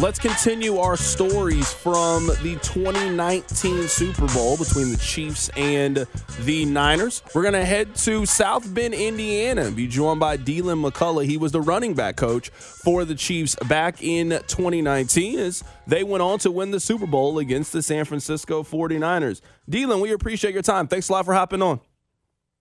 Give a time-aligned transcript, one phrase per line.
[0.00, 6.06] Let's continue our stories from the 2019 Super Bowl between the Chiefs and
[6.42, 7.20] the Niners.
[7.34, 11.26] We're going to head to South Bend, Indiana, and be joined by Deland McCullough.
[11.26, 16.22] He was the running back coach for the Chiefs back in 2019 as they went
[16.22, 19.40] on to win the Super Bowl against the San Francisco 49ers.
[19.68, 20.86] Deland, we appreciate your time.
[20.86, 21.80] Thanks a lot for hopping on.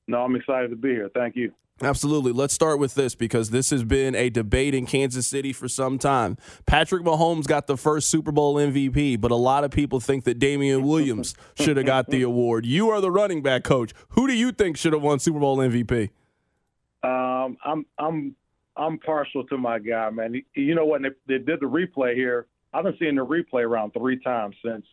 [0.07, 1.11] No, I'm excited to be here.
[1.13, 1.53] Thank you.
[1.81, 2.31] Absolutely.
[2.31, 5.99] Let's start with this because this has been a debate in Kansas City for some
[5.99, 6.37] time.
[6.65, 10.39] Patrick Mahomes got the first Super Bowl MVP, but a lot of people think that
[10.39, 12.65] Damien Williams should have got the award.
[12.65, 13.93] You are the running back coach.
[14.09, 16.09] Who do you think should have won Super Bowl MVP?
[17.03, 18.35] Um, I'm I'm
[18.75, 20.41] I'm partial to my guy, man.
[20.55, 21.03] You know what?
[21.03, 22.47] They, they did the replay here.
[22.73, 24.85] I've been seeing the replay around three times since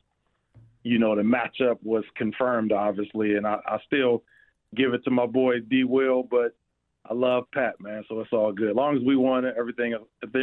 [0.82, 4.22] you know the matchup was confirmed, obviously, and I, I still
[4.74, 5.84] give it to my boy D.
[5.84, 6.54] Will, but
[7.06, 8.02] I love Pat, man.
[8.08, 8.70] So it's all good.
[8.70, 9.94] As long as we won it, everything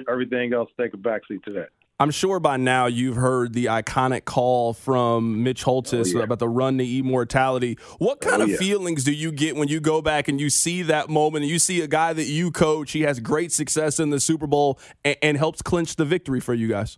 [0.08, 1.70] everything else take a backseat to that.
[2.00, 6.24] I'm sure by now you've heard the iconic call from Mitch Holthus oh, yeah.
[6.24, 7.78] about the run to immortality.
[8.00, 8.58] What oh, kind oh, of yeah.
[8.58, 11.60] feelings do you get when you go back and you see that moment and you
[11.60, 15.16] see a guy that you coach, he has great success in the Super Bowl and,
[15.22, 16.98] and helps clinch the victory for you guys?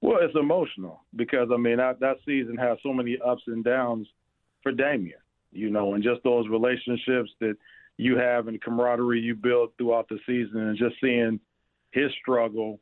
[0.00, 4.06] Well, it's emotional because I mean that, that season has so many ups and downs
[4.62, 5.18] for Damien,
[5.50, 7.56] you know, and just those relationships that–
[8.00, 11.38] you have and camaraderie you build throughout the season and just seeing
[11.90, 12.80] his struggle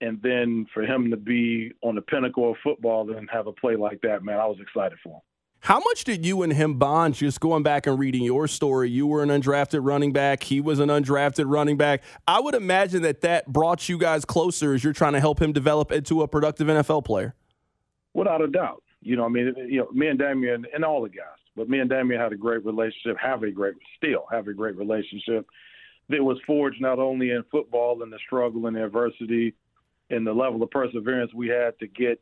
[0.00, 3.76] and then for him to be on the pinnacle of football and have a play
[3.76, 5.20] like that, man, I was excited for him.
[5.60, 8.90] How much did you and him bond just going back and reading your story?
[8.90, 10.42] You were an undrafted running back.
[10.42, 12.02] He was an undrafted running back.
[12.26, 15.52] I would imagine that that brought you guys closer as you're trying to help him
[15.52, 17.34] develop into a productive NFL player.
[18.14, 18.82] Without a doubt.
[19.00, 21.78] You know, I mean, you know, me and Damien and all the guys, but me
[21.80, 25.46] and Damien had a great relationship, have a great, still have a great relationship
[26.08, 29.54] that was forged not only in football and the struggle and the adversity
[30.10, 32.20] and the level of perseverance we had to get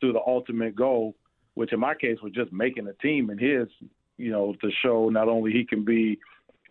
[0.00, 1.14] to the ultimate goal,
[1.54, 3.68] which in my case was just making a team and his,
[4.16, 6.18] you know, to show not only he can be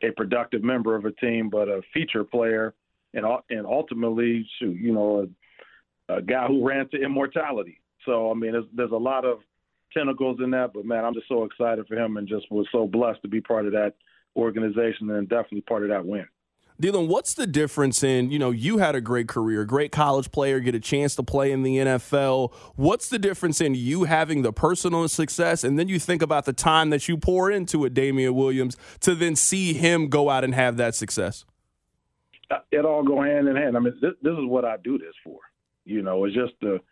[0.01, 2.73] a productive member of a team, but a feature player
[3.13, 5.27] and and ultimately, shoot, you know,
[6.09, 7.79] a, a guy who ran to immortality.
[8.05, 9.39] So I mean, there's, there's a lot of
[9.93, 10.73] tentacles in that.
[10.73, 13.41] But man, I'm just so excited for him and just was so blessed to be
[13.41, 13.93] part of that
[14.35, 16.25] organization and definitely part of that win.
[16.79, 20.61] Deland, what's the difference in, you know, you had a great career, great college player,
[20.61, 22.53] get a chance to play in the NFL.
[22.77, 26.53] What's the difference in you having the personal success and then you think about the
[26.53, 30.55] time that you pour into a Damien Williams to then see him go out and
[30.55, 31.43] have that success?
[32.49, 33.75] Uh, it all go hand in hand.
[33.75, 35.39] I mean, this, this is what I do this for.
[35.83, 36.79] You know, it's just the–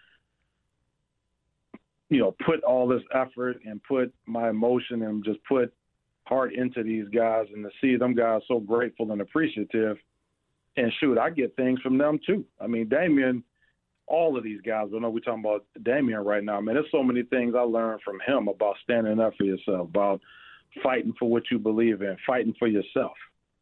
[2.09, 5.73] you know, put all this effort and put my emotion and just put
[6.25, 9.97] heart into these guys and to see them guys so grateful and appreciative.
[10.75, 12.45] And shoot, I get things from them too.
[12.61, 13.43] I mean, Damien,
[14.05, 16.57] all of these guys, I know we're talking about Damien right now.
[16.57, 19.89] I mean, there's so many things I learned from him about standing up for yourself,
[19.89, 20.21] about
[20.83, 23.13] fighting for what you believe in, fighting for yourself,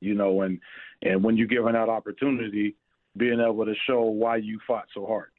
[0.02, 0.60] you know, and
[1.02, 2.76] and when you're given that opportunity,
[3.18, 5.30] being able to show why you fought so hard.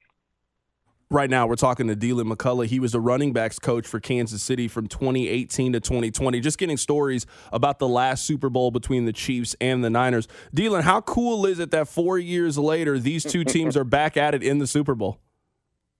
[1.09, 2.67] Right now, we're talking to Deland McCullough.
[2.67, 6.41] He was the running backs coach for Kansas City from 2018 to 2020.
[6.41, 10.27] Just getting stories about the last Super Bowl between the Chiefs and the Niners.
[10.53, 14.35] Deland, how cool is it that four years later, these two teams are back at
[14.35, 15.21] it in the Super Bowl?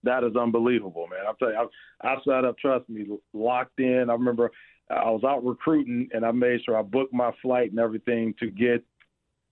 [0.03, 1.21] That is unbelievable, man.
[1.25, 1.69] I'll tell you,
[2.03, 4.09] I, I sat up, trust me, locked in.
[4.09, 4.51] I remember
[4.89, 8.51] I was out recruiting, and I made sure I booked my flight and everything to
[8.51, 8.83] get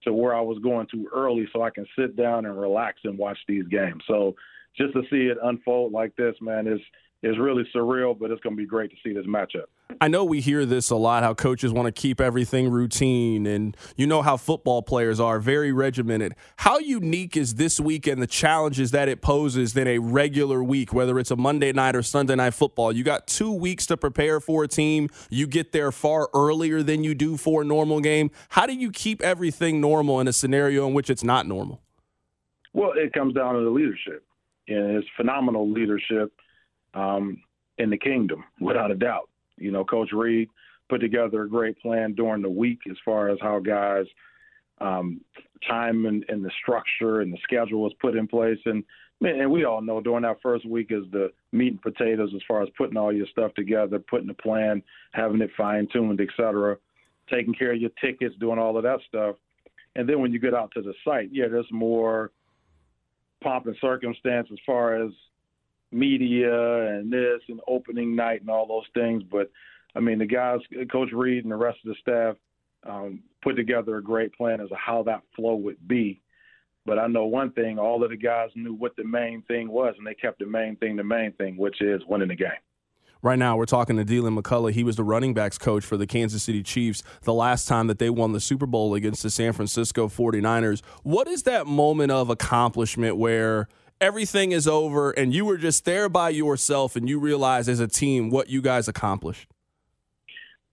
[0.02, 3.16] to where I was going to early so I can sit down and relax and
[3.16, 4.02] watch these games.
[4.06, 4.34] So,
[4.76, 6.80] just to see it unfold like this, man, is
[7.22, 9.64] it's really surreal, but it's going to be great to see this matchup.
[10.00, 13.76] I know we hear this a lot how coaches want to keep everything routine, and
[13.96, 16.34] you know how football players are very regimented.
[16.56, 20.92] How unique is this week and the challenges that it poses than a regular week,
[20.92, 22.92] whether it's a Monday night or Sunday night football?
[22.92, 25.08] You got two weeks to prepare for a team.
[25.30, 28.30] You get there far earlier than you do for a normal game.
[28.50, 31.80] How do you keep everything normal in a scenario in which it's not normal?
[32.74, 34.22] Well, it comes down to the leadership,
[34.68, 36.32] and his phenomenal leadership
[36.94, 37.42] um,
[37.78, 39.28] in the kingdom, without a doubt.
[39.58, 40.48] You know, Coach Reid
[40.88, 44.06] put together a great plan during the week as far as how guys
[44.80, 45.20] um,
[45.68, 48.58] time and, and the structure and the schedule was put in place.
[48.66, 48.84] And
[49.22, 52.62] and we all know during that first week is the meat and potatoes as far
[52.62, 56.76] as putting all your stuff together, putting a plan, having it fine tuned, et cetera,
[57.30, 59.36] taking care of your tickets, doing all of that stuff.
[59.94, 62.30] And then when you get out to the site, yeah, there's more
[63.46, 65.12] pomp and circumstance as far as
[65.92, 69.22] media and this and opening night and all those things.
[69.22, 69.50] But
[69.94, 70.58] I mean, the guys,
[70.90, 72.36] Coach Reid and the rest of the staff,
[72.88, 76.20] um, put together a great plan as to how that flow would be.
[76.86, 79.94] But I know one thing: all of the guys knew what the main thing was,
[79.96, 82.50] and they kept the main thing the main thing, which is winning the game.
[83.22, 84.72] Right now, we're talking to Deland McCullough.
[84.72, 87.98] He was the running backs coach for the Kansas City Chiefs the last time that
[87.98, 90.82] they won the Super Bowl against the San Francisco 49ers.
[91.02, 93.68] What is that moment of accomplishment where–
[94.00, 97.88] everything is over and you were just there by yourself and you realize as a
[97.88, 99.48] team what you guys accomplished?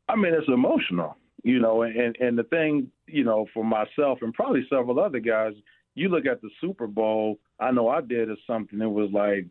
[0.10, 4.34] I mean, it's emotional, you know, and and the thing, you know, for myself and
[4.34, 5.54] probably several other guys,
[5.96, 7.40] you look at the Super Bowl.
[7.60, 9.48] I know I did as something that was like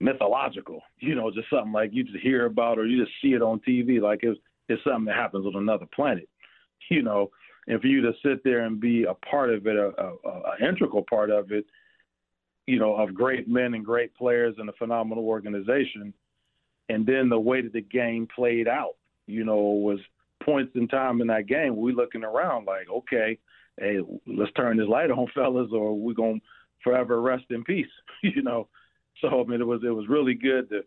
[0.00, 3.42] mythological, you know, just something like you just hear about or you just see it
[3.42, 6.28] on TV, like it's it's something that happens on another planet,
[6.90, 7.30] you know.
[7.66, 10.66] And for you to sit there and be a part of it, a, a, a
[10.66, 11.66] integral part of it,
[12.66, 16.14] you know, of great men and great players and a phenomenal organization.
[16.88, 18.96] And then the way that the game played out,
[19.26, 19.98] you know, was
[20.42, 21.76] points in time in that game.
[21.76, 23.38] We looking around like, okay,
[23.78, 26.40] hey, let's turn this light on, fellas, or we're gonna
[26.82, 27.86] forever rest in peace,
[28.22, 28.68] you know.
[29.20, 30.82] So I mean, it was it was really good to,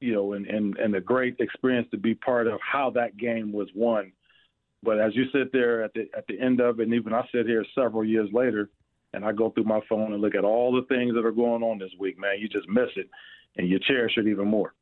[0.00, 3.52] you know, and and and a great experience to be part of how that game
[3.52, 4.12] was won.
[4.82, 7.22] But as you sit there at the at the end of it, and even I
[7.32, 8.70] sit here several years later,
[9.12, 11.62] and I go through my phone and look at all the things that are going
[11.62, 13.08] on this week, man, you just miss it
[13.56, 14.74] and you cherish it even more.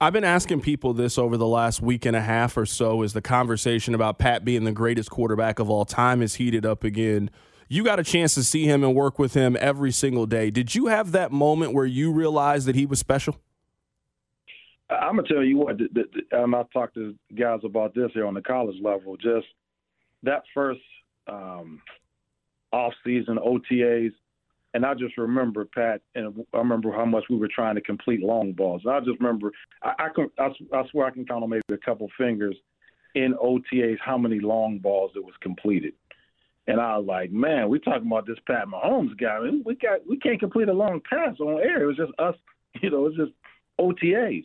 [0.00, 3.14] I've been asking people this over the last week and a half or so as
[3.14, 7.30] the conversation about Pat being the greatest quarterback of all time is heated up again.
[7.68, 10.50] You got a chance to see him and work with him every single day.
[10.50, 13.38] Did you have that moment where you realized that he was special?
[14.90, 15.78] I'm gonna tell you what.
[16.32, 19.16] And I've talked to guys about this here on the college level.
[19.18, 19.46] Just
[20.22, 20.80] that first
[21.26, 21.82] um,
[22.72, 24.12] off season OTAs,
[24.72, 28.20] and I just remember Pat, and I remember how much we were trying to complete
[28.20, 28.82] long balls.
[28.88, 31.76] I just remember I, I can I, I swear I can count on maybe a
[31.76, 32.56] couple fingers
[33.14, 35.92] in OTAs how many long balls it was completed.
[36.68, 39.36] And I was like, man, we talking about this Pat Mahomes guy.
[39.36, 41.82] I mean, we got we can't complete a long pass on air.
[41.82, 42.34] It was just us,
[42.82, 43.32] you know, it was just
[43.80, 44.44] OTAs.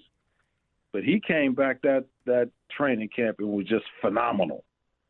[0.92, 4.64] But he came back that that training camp and was just phenomenal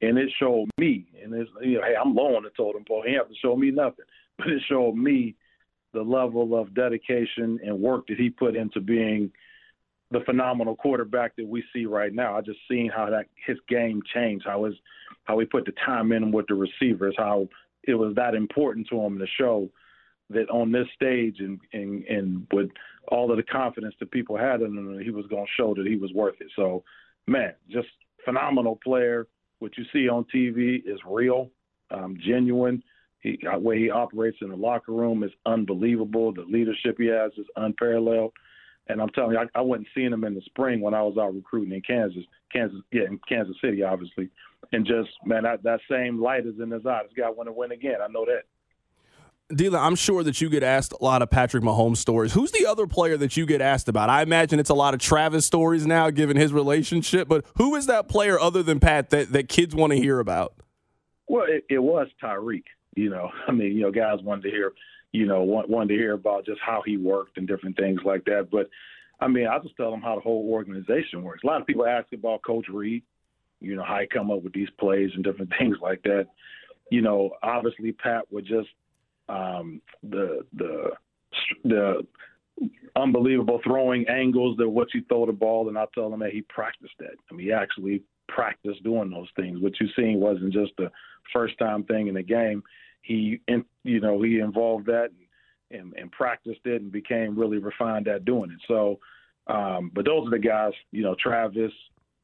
[0.03, 3.03] and it showed me, and it's you know, hey, I'm low on the totem pole.
[3.05, 4.05] He have to show me nothing,
[4.37, 5.35] but it showed me
[5.93, 9.31] the level of dedication and work that he put into being
[10.13, 12.37] the phenomenal quarterback that we see right now.
[12.37, 14.75] I just seen how that his game changed, how his
[15.25, 17.47] how he put the time in with the receivers, how
[17.83, 19.69] it was that important to him to show
[20.29, 22.69] that on this stage and and, and with
[23.09, 25.85] all of the confidence that people had in him, he was going to show that
[25.85, 26.47] he was worth it.
[26.55, 26.83] So,
[27.27, 27.89] man, just
[28.23, 29.27] phenomenal player
[29.63, 31.49] what you see on TV is real,
[31.89, 32.83] um, genuine.
[33.21, 36.33] He, the way he operates in the locker room is unbelievable.
[36.33, 38.33] The leadership he has is unparalleled.
[38.87, 41.17] And I'm telling you, I, I wasn't seeing him in the spring when I was
[41.17, 44.29] out recruiting in Kansas, Kansas, yeah, in Kansas City, obviously.
[44.71, 47.01] And just man, that that same light is in his eye.
[47.03, 47.97] This guy want to win again.
[48.01, 48.43] I know that.
[49.53, 52.33] Deland, I'm sure that you get asked a lot of Patrick Mahomes stories.
[52.33, 54.09] Who's the other player that you get asked about?
[54.09, 57.27] I imagine it's a lot of Travis stories now, given his relationship.
[57.27, 60.53] But who is that player other than Pat that, that kids want to hear about?
[61.27, 62.63] Well, it, it was Tyreek.
[62.95, 64.73] You know, I mean, you know, guys wanted to hear,
[65.13, 68.49] you know, wanted to hear about just how he worked and different things like that.
[68.51, 68.67] But
[69.21, 71.41] I mean, I just tell them how the whole organization works.
[71.43, 73.03] A lot of people ask about Coach Reid,
[73.61, 76.27] you know, how he come up with these plays and different things like that.
[76.91, 78.69] You know, obviously Pat would just
[79.29, 80.89] um, the the
[81.63, 82.05] the
[82.95, 86.41] unbelievable throwing angles that what you throw the ball, and I tell him that he
[86.41, 87.15] practiced that.
[87.31, 89.59] I mean, he actually practiced doing those things.
[89.61, 90.91] What you seen wasn't just the
[91.31, 92.63] first time thing in the game.
[93.03, 93.39] He,
[93.83, 95.11] you know, he involved that
[95.69, 98.61] and, and, and practiced it and became really refined at doing it.
[98.67, 98.99] So,
[99.45, 101.73] Um, but those are the guys, you know, Travis,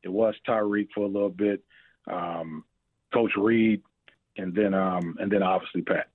[0.04, 1.62] it was Tyreek for a little bit,
[2.08, 2.64] um,
[3.14, 3.82] Coach Reid,
[4.38, 6.08] and then um, and then obviously Pat.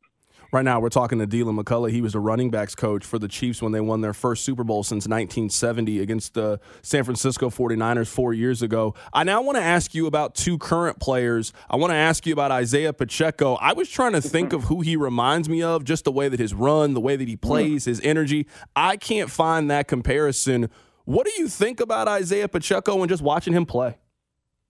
[0.54, 1.90] Right now, we're talking to Deland McCullough.
[1.90, 4.62] He was the running backs coach for the Chiefs when they won their first Super
[4.62, 8.94] Bowl since 1970 against the San Francisco 49ers four years ago.
[9.12, 11.52] I now want to ask you about two current players.
[11.68, 13.54] I want to ask you about Isaiah Pacheco.
[13.54, 16.38] I was trying to think of who he reminds me of, just the way that
[16.38, 17.40] his run, the way that he hmm.
[17.40, 18.46] plays, his energy.
[18.76, 20.70] I can't find that comparison.
[21.04, 23.98] What do you think about Isaiah Pacheco and just watching him play?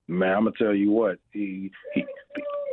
[0.08, 2.04] Man, I'm gonna tell you what he he.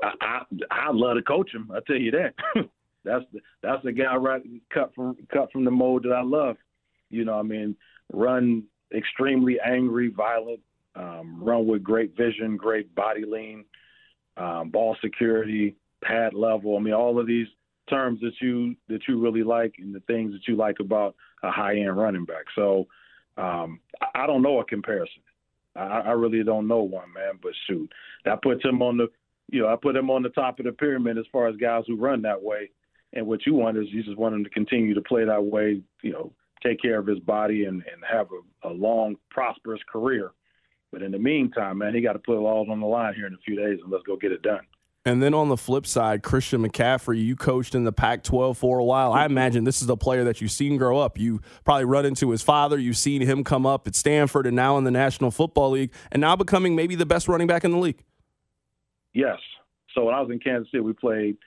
[0.01, 1.69] I, I I love to coach him.
[1.73, 2.33] I tell you that.
[3.03, 4.41] that's the that's the guy right
[4.73, 6.57] cut from cut from the mold that I love.
[7.09, 7.75] You know, I mean,
[8.13, 8.63] run
[8.95, 10.59] extremely angry, violent,
[10.95, 13.65] um, run with great vision, great body lean,
[14.37, 16.77] um, ball security, pad level.
[16.77, 17.47] I mean, all of these
[17.89, 21.51] terms that you that you really like and the things that you like about a
[21.51, 22.45] high end running back.
[22.55, 22.87] So
[23.37, 25.21] um, I, I don't know a comparison.
[25.75, 27.39] I, I really don't know one, man.
[27.41, 27.91] But shoot,
[28.25, 29.07] that puts him on the
[29.49, 31.83] you know I put him on the top of the pyramid as far as guys
[31.87, 32.69] who run that way.
[33.13, 35.81] And what you want is you just want him to continue to play that way,
[36.01, 36.31] you know,
[36.63, 38.27] take care of his body and, and have
[38.63, 40.31] a, a long, prosperous career.
[40.91, 43.27] But in the meantime, man, he got to put it all on the line here
[43.27, 44.61] in a few days and let's go get it done.
[45.03, 48.77] And then on the flip side, Christian McCaffrey, you coached in the Pac 12 for
[48.77, 49.13] a while.
[49.13, 51.17] I imagine this is a player that you've seen grow up.
[51.17, 52.77] You probably run into his father.
[52.77, 56.21] You've seen him come up at Stanford and now in the National Football League and
[56.21, 58.03] now becoming maybe the best running back in the league.
[59.13, 59.39] Yes.
[59.95, 61.37] So when I was in Kansas City, we played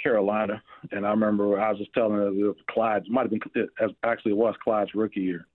[0.00, 3.68] Carolina, and I remember I was just telling her Clyde might have been
[4.04, 5.46] actually it was Clyde's rookie year,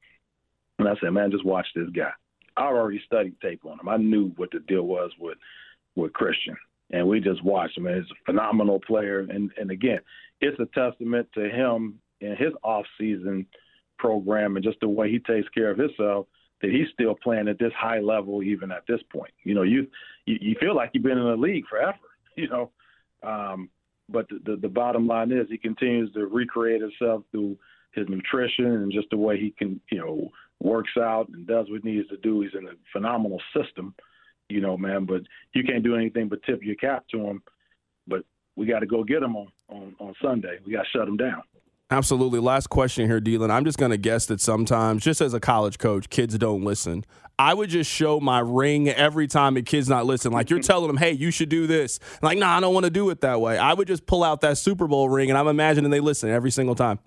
[0.79, 2.11] and I said, "Man, just watch this guy."
[2.55, 3.87] I already studied tape on him.
[3.87, 5.37] I knew what the deal was with
[5.95, 6.55] with Christian,
[6.91, 7.87] and we just watched him.
[7.87, 9.99] And he's a phenomenal player, and and again,
[10.41, 13.45] it's a testament to him and his off season
[13.99, 16.27] program and just the way he takes care of himself
[16.61, 19.31] that he's still playing at this high level even at this point.
[19.43, 19.87] You know, you
[20.25, 21.97] you, you feel like you've been in the league forever.
[22.39, 22.71] You know,
[23.23, 23.67] um,
[24.09, 27.57] but the, the, the bottom line is he continues to recreate himself through
[27.91, 31.81] his nutrition and just the way he can, you know, works out and does what
[31.83, 32.41] he needs to do.
[32.41, 33.93] He's in a phenomenal system,
[34.49, 35.05] you know, man.
[35.05, 35.21] But
[35.53, 37.41] you can't do anything but tip your cap to him.
[38.07, 38.23] But
[38.55, 40.59] we got to go get him on, on, on Sunday.
[40.65, 41.43] We got to shut him down.
[41.89, 42.39] Absolutely.
[42.39, 43.51] Last question here, Deland.
[43.51, 47.05] I'm just going to guess that sometimes, just as a college coach, kids don't listen.
[47.39, 50.33] I would just show my ring every time a kid's not listening.
[50.33, 51.99] Like you're telling them, hey, you should do this.
[52.21, 53.57] like, nah, I don't want to do it that way.
[53.57, 56.51] I would just pull out that Super Bowl ring and I'm imagining they listen every
[56.51, 56.99] single time.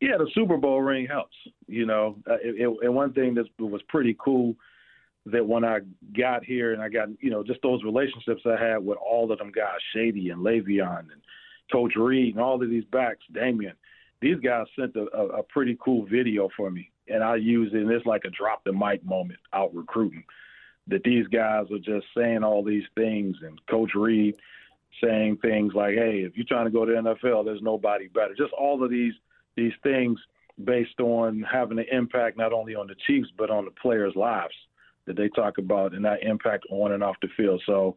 [0.00, 1.36] Yeah, the Super Bowl ring helps.
[1.66, 4.54] You know, uh, it, it, and one thing that was pretty cool
[5.26, 5.80] that when I
[6.16, 9.38] got here and I got, you know, just those relationships I had with all of
[9.38, 11.22] them guys, Shady and Le'Veon and
[11.70, 13.74] Coach Reid, and all of these backs, Damien,
[14.20, 17.82] these guys sent a, a, a pretty cool video for me, and I use it.
[17.82, 20.24] And it's like a drop the mic moment out recruiting.
[20.88, 24.36] That these guys are just saying all these things, and Coach Reid
[25.02, 28.34] saying things like, "Hey, if you're trying to go to the NFL, there's nobody better."
[28.34, 29.14] Just all of these
[29.56, 30.18] these things
[30.62, 34.54] based on having an impact not only on the Chiefs but on the players' lives
[35.06, 37.62] that they talk about, and that impact on and off the field.
[37.66, 37.96] So,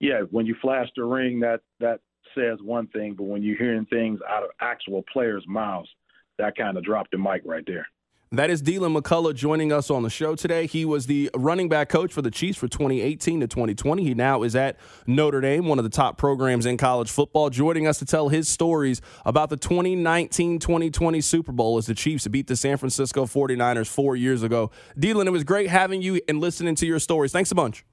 [0.00, 2.00] yeah, when you flash the ring, that that
[2.34, 5.88] says one thing, but when you're hearing things out of actual players' mouths,
[6.38, 7.86] that kind of dropped the mic right there.
[8.34, 10.66] That is Deland McCullough joining us on the show today.
[10.66, 14.02] He was the running back coach for the Chiefs for 2018 to 2020.
[14.02, 17.86] He now is at Notre Dame, one of the top programs in college football, joining
[17.86, 22.46] us to tell his stories about the 2019 2020 Super Bowl as the Chiefs beat
[22.46, 24.70] the San Francisco 49ers four years ago.
[24.98, 27.32] Deland, it was great having you and listening to your stories.
[27.32, 27.84] Thanks a bunch.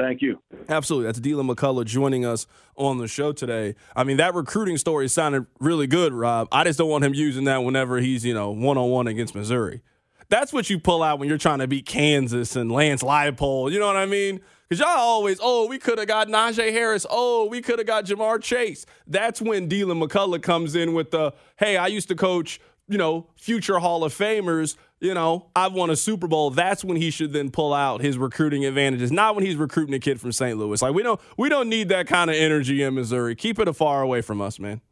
[0.00, 0.40] Thank you.
[0.70, 1.06] Absolutely.
[1.06, 3.74] That's Deland McCullough joining us on the show today.
[3.94, 6.48] I mean, that recruiting story sounded really good, Rob.
[6.50, 9.34] I just don't want him using that whenever he's, you know, one on one against
[9.34, 9.82] Missouri.
[10.30, 13.72] That's what you pull out when you're trying to beat Kansas and Lance Leipold.
[13.72, 14.40] You know what I mean?
[14.68, 17.04] Because y'all always, oh, we could have got Najee Harris.
[17.10, 18.86] Oh, we could have got Ja'Marr Chase.
[19.06, 23.26] That's when Deland McCullough comes in with the, hey, I used to coach, you know,
[23.36, 26.50] future Hall of Famers you know, I've won a Super Bowl.
[26.50, 29.10] That's when he should then pull out his recruiting advantages.
[29.10, 30.58] Not when he's recruiting a kid from St.
[30.58, 30.80] Louis.
[30.80, 33.34] Like we don't we don't need that kind of energy in Missouri.
[33.34, 34.82] Keep it far away from us, man.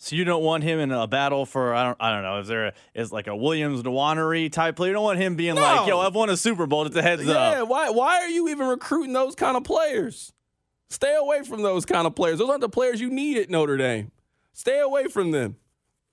[0.00, 2.46] So you don't want him in a battle for I don't I don't know is
[2.46, 4.90] there a, is like a Williams Nwaneri type player?
[4.90, 5.60] You don't want him being no.
[5.60, 6.86] like yo I've won a Super Bowl.
[6.86, 7.54] It's a heads yeah, up.
[7.54, 10.32] Yeah, why why are you even recruiting those kind of players?
[10.88, 12.38] Stay away from those kind of players.
[12.38, 14.12] Those aren't the players you need at Notre Dame.
[14.52, 15.56] Stay away from them.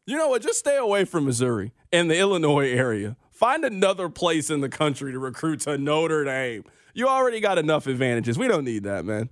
[0.08, 0.42] You know what?
[0.42, 3.16] Just stay away from Missouri and the Illinois area.
[3.36, 6.64] Find another place in the country to recruit to Notre Dame.
[6.94, 8.40] You already got enough advantages.
[8.40, 9.30] We don't need that, man.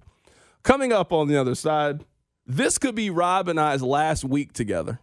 [0.62, 2.04] Coming up on the other side,
[2.46, 5.00] this could be Rob and I's last week together.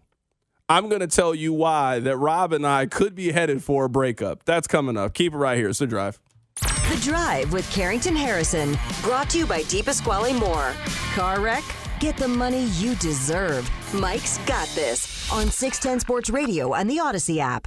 [0.68, 3.88] I'm going to tell you why that Rob and I could be headed for a
[3.88, 4.44] breakup.
[4.44, 5.14] That's coming up.
[5.14, 5.70] Keep it right here.
[5.70, 6.20] It's the drive.
[6.56, 10.74] The Drive with Carrington Harrison, brought to you by Deep Pasquale Moore.
[11.14, 11.64] Car wreck?
[12.00, 13.70] Get the money you deserve.
[13.94, 17.66] Mike's got this on 610 Sports Radio and the Audacy app.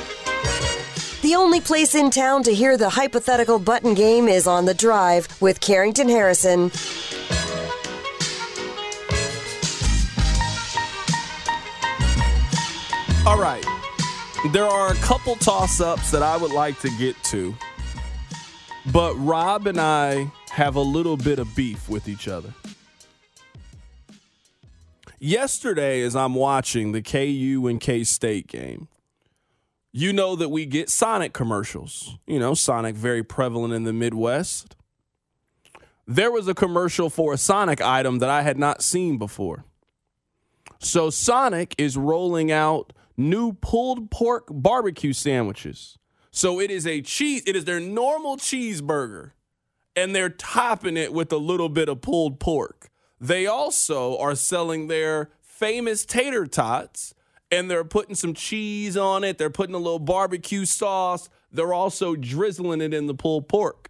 [1.31, 5.29] The only place in town to hear the hypothetical button game is on the drive
[5.41, 6.63] with Carrington Harrison.
[13.25, 13.65] All right.
[14.51, 17.55] There are a couple toss ups that I would like to get to,
[18.91, 22.53] but Rob and I have a little bit of beef with each other.
[25.17, 28.89] Yesterday, as I'm watching the KU and K State game,
[29.91, 32.17] you know that we get Sonic commercials.
[32.25, 34.75] You know, Sonic very prevalent in the Midwest.
[36.07, 39.65] There was a commercial for a Sonic item that I had not seen before.
[40.79, 45.97] So Sonic is rolling out new pulled pork barbecue sandwiches.
[46.31, 49.31] So it is a cheese, it is their normal cheeseburger,
[49.95, 52.89] and they're topping it with a little bit of pulled pork.
[53.19, 57.13] They also are selling their famous tater tots,
[57.51, 59.37] and they're putting some cheese on it.
[59.37, 61.29] They're putting a little barbecue sauce.
[61.51, 63.89] They're also drizzling it in the pulled pork.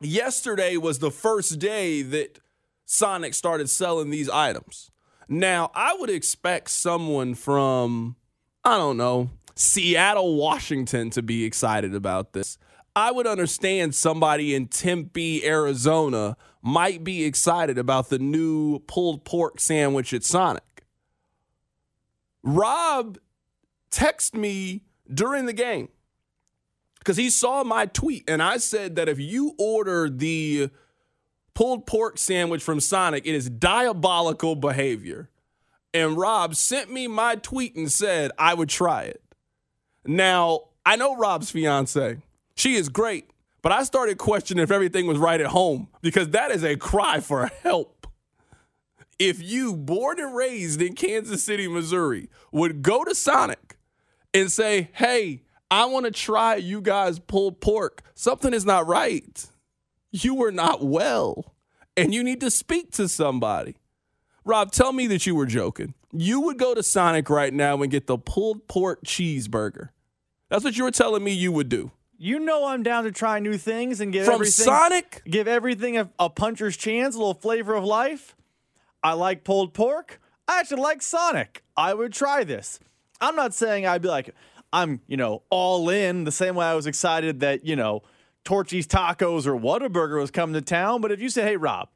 [0.00, 2.40] Yesterday was the first day that
[2.84, 4.90] Sonic started selling these items.
[5.28, 8.16] Now, I would expect someone from,
[8.64, 12.58] I don't know, Seattle, Washington to be excited about this.
[12.94, 19.60] I would understand somebody in Tempe, Arizona might be excited about the new pulled pork
[19.60, 20.75] sandwich at Sonic.
[22.46, 23.18] Rob
[23.90, 25.88] texted me during the game
[27.00, 30.70] because he saw my tweet and I said that if you order the
[31.54, 35.28] pulled pork sandwich from Sonic, it is diabolical behavior.
[35.92, 39.20] And Rob sent me my tweet and said I would try it.
[40.04, 42.18] Now, I know Rob's fiance.
[42.54, 43.28] She is great,
[43.60, 47.18] but I started questioning if everything was right at home because that is a cry
[47.18, 47.95] for help.
[49.18, 53.78] If you, born and raised in Kansas City, Missouri, would go to Sonic
[54.34, 59.46] and say, hey, I want to try you guys pulled pork, something is not right.
[60.12, 61.54] You are not well,
[61.96, 63.76] and you need to speak to somebody.
[64.44, 65.94] Rob, tell me that you were joking.
[66.12, 69.88] You would go to Sonic right now and get the pulled pork cheeseburger.
[70.48, 71.90] That's what you were telling me you would do.
[72.18, 75.22] You know I'm down to try new things and give From everything Sonic?
[75.28, 78.34] give everything a, a puncher's chance, a little flavor of life.
[79.06, 80.20] I like pulled pork.
[80.48, 81.62] I actually like Sonic.
[81.76, 82.80] I would try this.
[83.20, 84.34] I'm not saying I'd be like
[84.72, 88.02] I'm, you know, all in the same way I was excited that, you know,
[88.42, 91.88] Torchy's Tacos or Whataburger was coming to town, but if you say, "Hey Rob,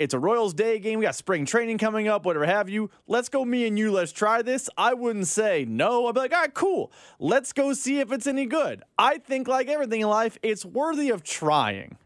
[0.00, 0.98] it's a Royals Day game.
[0.98, 2.90] We got spring training coming up, whatever have you.
[3.06, 3.92] Let's go, me and you.
[3.92, 4.68] Let's try this.
[4.76, 6.08] I wouldn't say no.
[6.08, 6.90] I'd be like, all right, cool.
[7.20, 8.82] Let's go see if it's any good.
[8.98, 11.96] I think, like everything in life, it's worthy of trying.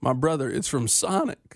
[0.00, 1.55] My brother, it's from Sonic.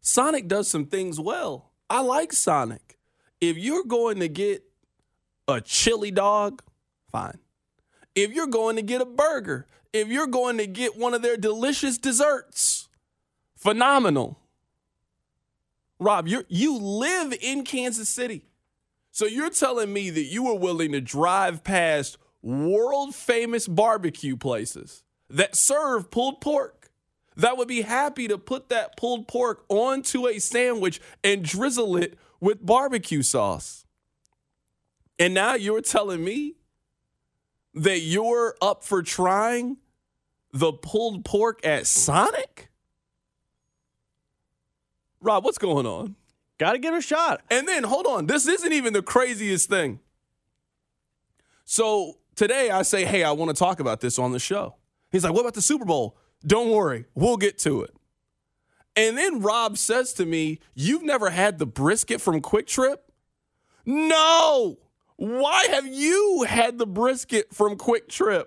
[0.00, 1.70] Sonic does some things well.
[1.88, 2.98] I like Sonic.
[3.40, 4.64] If you're going to get
[5.48, 6.62] a chili dog,
[7.10, 7.38] fine.
[8.14, 11.36] If you're going to get a burger, if you're going to get one of their
[11.36, 12.88] delicious desserts,
[13.56, 14.38] phenomenal.
[15.98, 18.46] Rob, you you live in Kansas City.
[19.10, 25.02] So you're telling me that you were willing to drive past world famous barbecue places
[25.28, 26.79] that serve pulled pork,
[27.40, 32.18] that would be happy to put that pulled pork onto a sandwich and drizzle it
[32.40, 33.84] with barbecue sauce.
[35.18, 36.54] And now you're telling me
[37.74, 39.76] that you're up for trying
[40.52, 42.70] the pulled pork at Sonic?
[45.20, 46.16] Rob, what's going on?
[46.58, 47.42] Got to give it a shot.
[47.50, 50.00] And then hold on, this isn't even the craziest thing.
[51.64, 54.76] So today I say, hey, I want to talk about this on the show.
[55.10, 56.16] He's like, what about the Super Bowl?
[56.46, 57.94] Don't worry, we'll get to it.
[58.96, 62.96] And then Rob says to me, You've never had the brisket from QuikTrip?
[63.86, 64.78] No.
[65.16, 68.46] Why have you had the brisket from QuikTrip?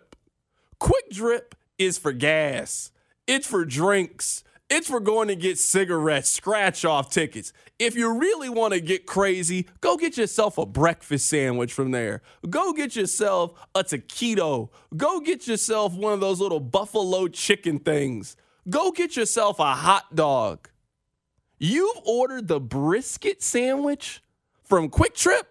[0.80, 2.92] Quick Trip is for gas,
[3.26, 7.54] it's for drinks, it's for going to get cigarettes, scratch off tickets.
[7.80, 12.22] If you really want to get crazy, go get yourself a breakfast sandwich from there.
[12.50, 14.70] Go get yourself a taquito.
[14.98, 18.36] Go get yourself one of those little buffalo chicken things.
[18.70, 20.70] Go get yourself a hot dog.
[21.60, 24.22] You've ordered the brisket sandwich
[24.64, 25.44] from QuikTrip?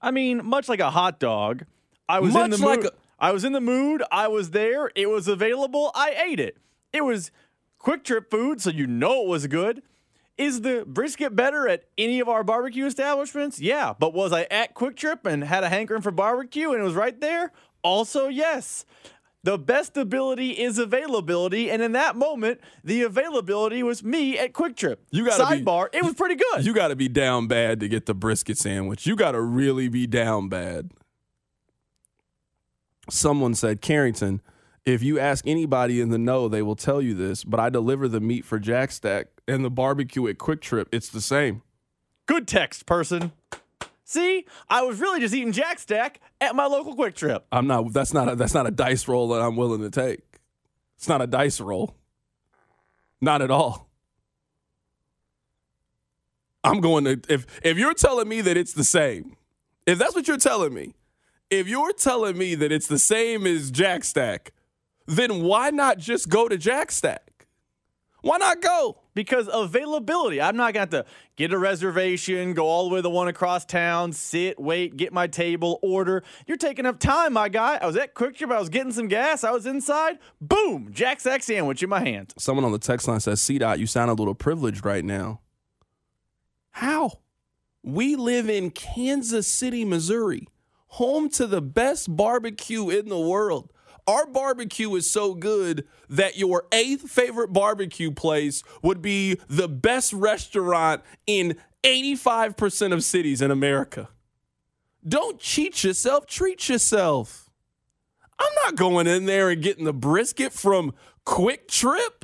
[0.00, 1.64] I mean, much like a hot dog,
[2.08, 2.90] I was Much in the like mood.
[2.92, 4.02] a- I was in the mood.
[4.12, 4.90] I was there.
[4.94, 5.90] It was available.
[5.94, 6.58] I ate it.
[6.92, 7.30] It was
[7.78, 9.82] quick trip food, so you know it was good.
[10.36, 13.58] Is the brisket better at any of our barbecue establishments?
[13.58, 16.92] Yeah, but was I at QuikTrip and had a hankering for barbecue and it was
[16.92, 17.50] right there?
[17.82, 18.84] Also, yes.
[19.42, 24.96] The best ability is availability, and in that moment, the availability was me at QuikTrip.
[25.12, 25.88] You be- sidebar.
[25.94, 26.64] it was pretty good.
[26.66, 29.06] You got to be down bad to get the brisket sandwich.
[29.06, 30.90] You got to really be down bad.
[33.10, 34.40] Someone said, Carrington,
[34.84, 38.08] if you ask anybody in the know, they will tell you this, but I deliver
[38.08, 40.86] the meat for Jack Stack and the barbecue at QuikTrip.
[40.92, 41.62] It's the same.
[42.26, 43.32] Good text, person.
[44.04, 47.42] See, I was really just eating Jack Stack at my local QuikTrip.
[47.50, 47.92] I'm not.
[47.92, 48.32] That's not.
[48.32, 50.20] A, that's not a dice roll that I'm willing to take.
[50.96, 51.94] It's not a dice roll.
[53.20, 53.88] Not at all.
[56.62, 57.20] I'm going to.
[57.28, 59.36] If if you're telling me that it's the same,
[59.86, 60.94] if that's what you're telling me,
[61.54, 64.52] if you're telling me that it's the same as Jack Stack,
[65.06, 67.46] then why not just go to Jack Stack?
[68.22, 69.02] Why not go?
[69.12, 70.40] Because availability.
[70.40, 73.10] I'm not going to have to get a reservation, go all the way to the
[73.10, 76.24] one across town, sit, wait, get my table, order.
[76.46, 77.78] You're taking up time, my guy.
[77.80, 78.50] I was at QuikTrip.
[78.50, 79.44] I was getting some gas.
[79.44, 80.18] I was inside.
[80.40, 82.32] Boom, Jack Stack sandwich in my hand.
[82.38, 85.40] Someone on the text line says, C dot, you sound a little privileged right now.
[86.70, 87.20] How?
[87.82, 90.48] We live in Kansas City, Missouri,
[90.94, 93.72] home to the best barbecue in the world.
[94.06, 100.12] Our barbecue is so good that your eighth favorite barbecue place would be the best
[100.12, 104.08] restaurant in 85% of cities in America.
[105.06, 107.50] Don't cheat yourself, treat yourself.
[108.38, 110.94] I'm not going in there and getting the brisket from
[111.26, 112.22] QuikTrip.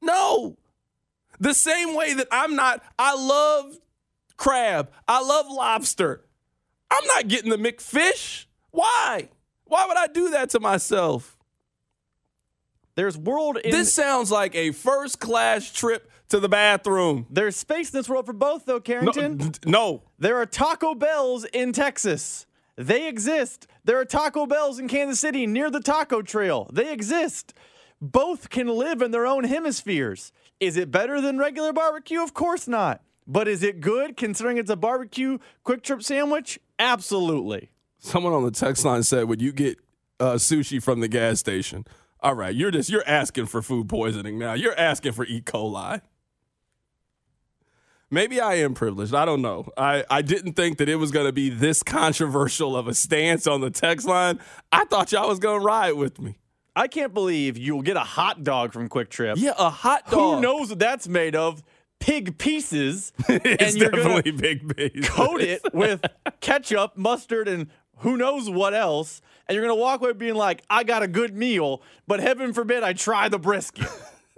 [0.00, 0.56] No.
[1.40, 3.78] The same way that I'm not, I love
[4.36, 6.25] crab, I love lobster.
[6.90, 8.46] I'm not getting the McFish.
[8.70, 9.28] Why?
[9.64, 11.36] Why would I do that to myself?
[12.94, 17.26] There's world in This sounds like a first class trip to the bathroom.
[17.30, 19.36] There's space in this world for both, though, Carrington.
[19.36, 20.02] d- no.
[20.18, 22.46] There are Taco Bells in Texas.
[22.76, 23.66] They exist.
[23.84, 26.68] There are Taco Bells in Kansas City near the Taco Trail.
[26.72, 27.52] They exist.
[28.00, 30.32] Both can live in their own hemispheres.
[30.60, 32.22] Is it better than regular barbecue?
[32.22, 33.02] Of course not.
[33.26, 36.60] But is it good considering it's a barbecue quick trip sandwich?
[36.78, 37.70] Absolutely.
[37.98, 39.78] Someone on the text line said, "Would you get
[40.20, 41.84] uh, sushi from the gas station?"
[42.20, 44.54] All right, you're just you're asking for food poisoning now.
[44.54, 45.40] You're asking for E.
[45.40, 46.00] coli.
[48.08, 49.14] Maybe I am privileged.
[49.14, 49.68] I don't know.
[49.76, 53.48] I, I didn't think that it was going to be this controversial of a stance
[53.48, 54.38] on the text line.
[54.70, 56.38] I thought y'all was going to ride with me.
[56.76, 59.38] I can't believe you'll get a hot dog from QuikTrip.
[59.38, 60.36] Yeah, a hot dog.
[60.36, 61.64] Who knows what that's made of?
[62.06, 63.12] Pig pieces.
[63.28, 65.08] it's and you're definitely big piece.
[65.08, 66.04] coat it with
[66.40, 67.66] ketchup, mustard, and
[67.98, 69.20] who knows what else.
[69.48, 72.52] And you're going to walk away being like, I got a good meal, but heaven
[72.52, 73.88] forbid I try the brisket.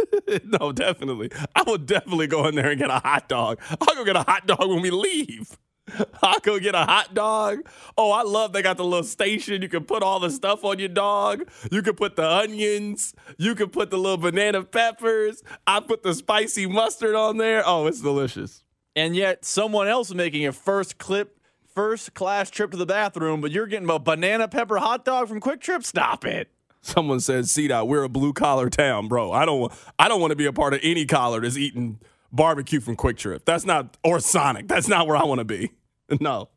[0.45, 1.31] no, definitely.
[1.55, 3.61] I will definitely go in there and get a hot dog.
[3.83, 5.59] I'll go get a hot dog when we leave.
[6.23, 7.61] I'll go get a hot dog.
[7.97, 9.63] Oh, I love they got the little station.
[9.63, 11.49] You can put all the stuff on your dog.
[11.71, 13.15] You can put the onions.
[13.37, 15.43] You can put the little banana peppers.
[15.67, 17.63] I put the spicy mustard on there.
[17.65, 18.63] Oh, it's delicious.
[18.97, 21.39] and yet someone else is making a first clip,
[21.75, 25.41] first class trip to the bathroom, but you're getting a banana pepper hot dog from
[25.41, 25.85] QuikTrip?
[25.85, 26.51] Stop it.
[26.81, 29.33] Someone said, "See that we're a blue collar town, bro.
[29.33, 29.73] I don't.
[29.99, 31.99] I don't want to be a part of any collar that's eating
[32.33, 33.45] barbecue from QuikTrip.
[33.45, 34.69] That's not or Sonic.
[34.69, 35.73] That's not where I want to be.
[36.21, 36.49] No,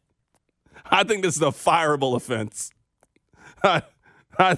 [0.86, 2.72] I think this is a fireable offense.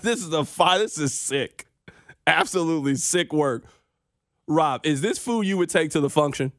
[0.02, 0.80] This is a fire.
[0.80, 1.66] This is sick.
[2.28, 3.64] Absolutely sick work.
[4.48, 6.52] Rob, is this food you would take to the function?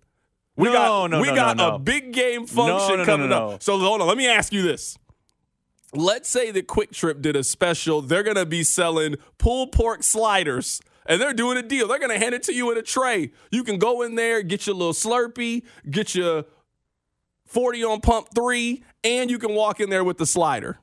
[0.57, 3.39] We No, got no, we no, got a big game function no, no, coming no,
[3.49, 3.55] no.
[3.55, 3.63] up.
[3.63, 4.99] So hold on, let me ask you this.
[5.95, 8.03] Let's say that QuikTrip did a special.
[8.03, 10.81] They're gonna be selling pulled pork sliders.
[11.07, 11.87] And they're doing a deal.
[11.87, 13.31] They're gonna hand it to you in a tray.
[13.51, 16.45] You can go in there, get your little Slurpee, get your
[17.47, 20.79] 40 on pump three, and you can walk in there with the slider.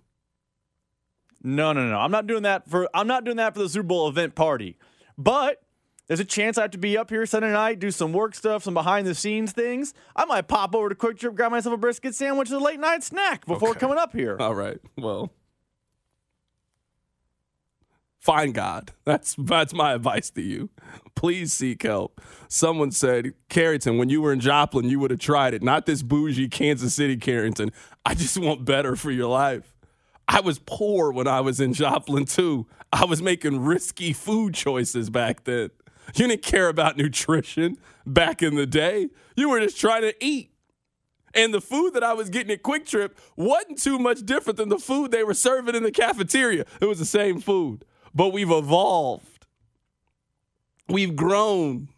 [1.44, 1.98] No, no, no.
[1.98, 4.78] I'm not doing that for I'm not doing that for the Super Bowl event party.
[5.18, 5.62] But
[6.08, 8.64] there's a chance I have to be up here Sunday night, do some work stuff,
[8.64, 9.94] some behind the scenes things.
[10.16, 13.04] I might pop over to QuikTrip, grab myself a brisket sandwich as a late night
[13.04, 13.80] snack before Okay.
[13.80, 14.38] coming up here.
[14.40, 14.78] All right.
[14.98, 15.32] Well,
[18.22, 18.92] find God.
[19.04, 20.70] That's that's my advice to you.
[21.16, 22.22] Please seek help.
[22.48, 25.62] Someone said, Carrington, when you were in Joplin, you would have tried it.
[25.62, 27.72] Not this bougie Kansas City Carrington.
[28.06, 29.76] I just want better for your life.
[30.28, 32.68] I was poor when I was in Joplin too.
[32.94, 35.72] I was making risky food choices back then.
[36.16, 39.10] You didn't care about nutrition back in the day.
[39.36, 40.52] You were just trying to eat.
[41.34, 44.78] And the food that I was getting at QuikTrip wasn't too much different than the
[44.78, 46.66] food they were serving in the cafeteria.
[46.82, 49.46] It was the same food, but we've evolved.
[50.88, 51.90] We've grown.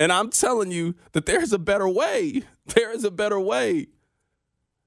[0.00, 2.42] And I'm telling you that there's a better way.
[2.64, 3.88] There is a better way.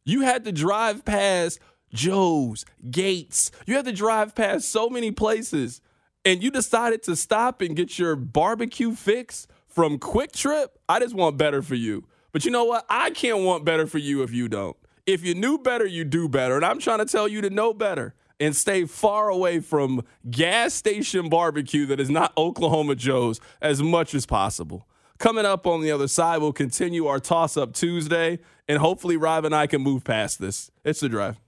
[0.06, 1.60] You had to drive past
[1.94, 3.52] Joe's, Gates.
[3.66, 5.82] You had to drive past so many places.
[6.24, 10.68] And you decided to stop and get your barbecue fix from QuikTrip.
[10.88, 12.06] I just want better for you.
[12.32, 12.86] But you know what?
[12.90, 14.78] I can't want better for you if you don't.
[15.06, 16.56] If you knew better, you do better.
[16.56, 20.74] And I'm trying to tell you to know better and stay far away from gas
[20.74, 24.88] station barbecue that is not Oklahoma Joe's as much as possible.
[25.18, 29.46] Coming up on the other side, we'll continue our toss up Tuesday, and hopefully, Rob
[29.46, 30.72] and I can move past this.
[30.84, 31.40] It's the drive.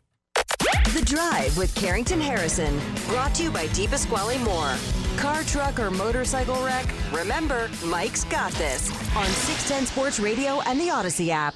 [0.93, 2.79] The Drive with Carrington Harrison.
[3.07, 4.73] Brought to you by Deep Pasquale Moore.
[5.17, 6.85] Car, truck, or motorcycle wreck?
[7.11, 11.55] Remember, Mike's got this on 610 Sports Radio and the Audacy app.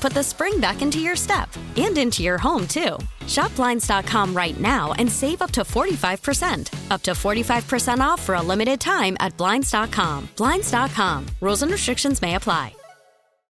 [0.00, 2.98] put the spring back into your step and into your home, too.
[3.26, 6.90] Shop Blinds.com right now and save up to 45%.
[6.90, 10.28] Up to 45% off for a limited time at Blinds.com.
[10.36, 11.26] Blinds.com.
[11.40, 12.74] Rules and restrictions may apply.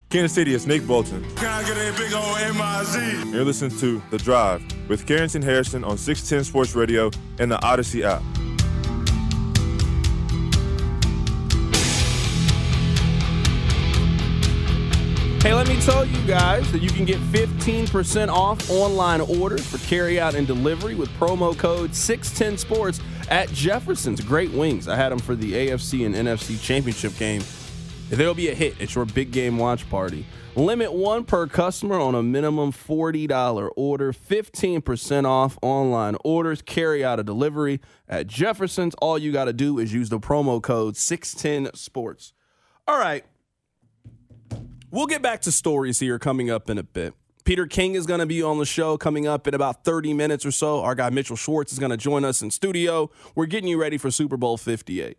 [0.08, 1.22] Kansas City, it's Nick Bolton.
[1.34, 3.30] Can I get a big old M-I-Z?
[3.32, 8.02] You're listening to The Drive with Carrington Harrison on 610 Sports Radio and the Audacy
[8.02, 8.22] app.
[15.46, 19.76] Hey, let me tell you guys that you can get 15% off online orders for
[19.76, 24.88] carryout and delivery with promo code 610sports at Jefferson's Great Wings.
[24.88, 27.44] I had them for the AFC and NFC championship game.
[28.08, 30.26] There'll be a hit at your big game watch party.
[30.56, 34.12] Limit one per customer on a minimum $40 order.
[34.12, 38.96] 15% off online orders, carry out a delivery at Jefferson's.
[38.96, 42.32] All you got to do is use the promo code 610sports.
[42.88, 43.24] All right.
[44.90, 47.14] We'll get back to stories here coming up in a bit.
[47.44, 50.44] Peter King is going to be on the show coming up in about 30 minutes
[50.44, 50.80] or so.
[50.82, 53.10] Our guy Mitchell Schwartz is going to join us in studio.
[53.34, 55.16] We're getting you ready for Super Bowl 58.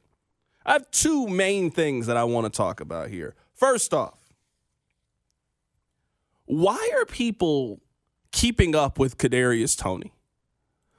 [0.65, 3.35] I have two main things that I want to talk about here.
[3.55, 4.19] First off,
[6.45, 7.79] why are people
[8.31, 10.13] keeping up with Kadarius Toney?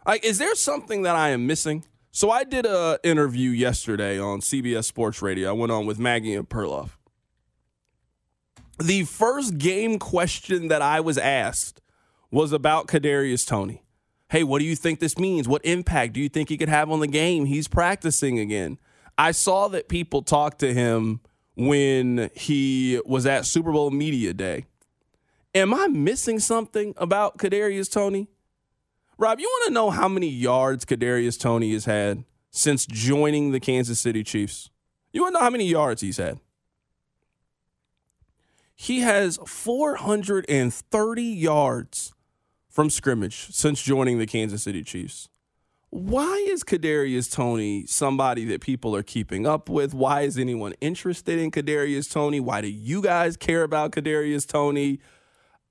[0.07, 1.85] Like, is there something that I am missing?
[2.11, 5.51] So I did a interview yesterday on CBS Sports Radio.
[5.51, 6.98] I went on with Maggie and Perloff.
[8.79, 11.81] The first game question that I was asked
[12.31, 13.83] was about Kadarius Toney.
[14.29, 15.49] Hey, what do you think this means?
[15.49, 17.47] What impact do you think he could have on the game?
[17.47, 18.79] He's practicing again.
[19.17, 21.21] I saw that people talked to him
[21.57, 24.67] when he was at Super Bowl Media Day.
[25.55, 28.29] Am I missing something about Kadarius Toney?
[29.17, 33.59] Rob, you want to know how many yards Kadarius Toney has had since joining the
[33.59, 34.71] Kansas City Chiefs?
[35.13, 36.39] You want to know how many yards he's had?
[38.81, 42.15] He has 430 yards
[42.71, 45.29] from scrimmage since joining the Kansas City Chiefs.
[45.91, 49.95] Why is Kadarius Toney somebody that people are keeping up with?
[49.95, 52.39] Why is anyone interested in Kadarius Toney?
[52.39, 55.01] Why do you guys care about Kadarius Toney?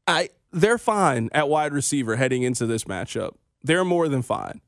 [0.06, 3.36] I they're fine at wide receiver heading into this matchup.
[3.64, 4.60] They're more than fine.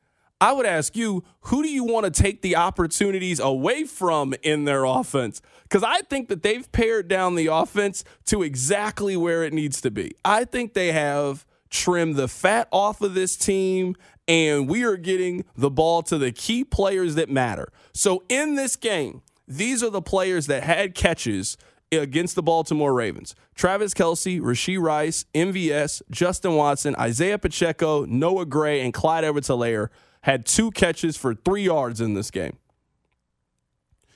[0.41, 4.63] I would ask you, who do you want to take the opportunities away from in
[4.63, 5.41] their offense?
[5.63, 9.91] Because I think that they've pared down the offense to exactly where it needs to
[9.91, 10.15] be.
[10.23, 13.95] I think they have trimmed the fat off of this team,
[14.28, 17.71] and we are getting the ball to the key players that matter.
[17.93, 21.58] So in this game, these are the players that had catches
[21.91, 23.36] against the Baltimore Ravens.
[23.56, 29.89] Travis Kelce, Rashee Rice, MVS, Justin Watson, Isaiah Pacheco, Noah Gray, and Clyde Edwards-Helaire
[30.21, 32.58] had two catches for three yards in this game.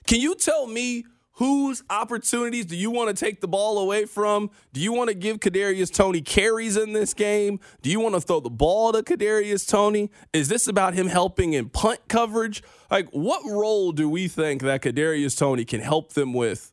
[0.06, 1.06] Can you tell me
[1.38, 4.52] whose opportunities do you want to take the ball away from?
[4.72, 7.60] Do you want to give Kadarius Toney carries in this game?
[7.82, 10.12] Do you want to throw the ball to Kadarius Toney?
[10.32, 12.62] Is this about him helping in punt coverage?
[12.92, 16.72] Like, what role do we think that Kadarius Toney can help them with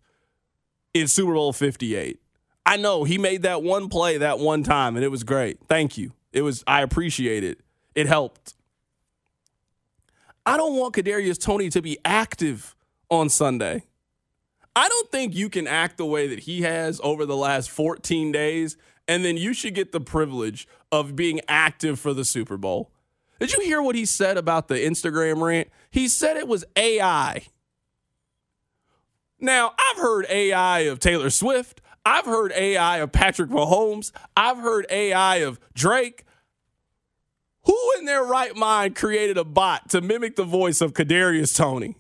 [0.92, 2.20] in Super Bowl 58?
[2.66, 5.58] I know he made that one play that one time, and it was great.
[5.66, 6.12] Thank you.
[6.32, 7.60] It was I appreciate it.
[7.94, 8.54] It helped.
[10.46, 12.74] I don't want Kadarius Toney to be active
[13.10, 13.84] on Sunday.
[14.74, 18.32] I don't think you can act the way that he has over the last 14
[18.32, 18.76] days,
[19.08, 22.90] and then you should get the privilege of being active for the Super Bowl.
[23.40, 25.68] Did you hear what he said about the Instagram rant?
[25.90, 27.42] He said it was AI.
[29.40, 31.80] Now, I've heard AI of Taylor Swift.
[32.04, 34.12] I've heard AI of Patrick Mahomes.
[34.36, 36.24] I've heard AI of Drake.
[37.64, 41.96] Who in their right mind created a bot to mimic the voice of Kadarius Toney?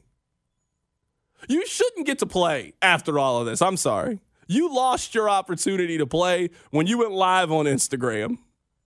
[1.48, 3.62] You shouldn't get to play after all of this.
[3.62, 4.20] I'm sorry.
[4.46, 8.38] You lost your opportunity to play when you went live on Instagram.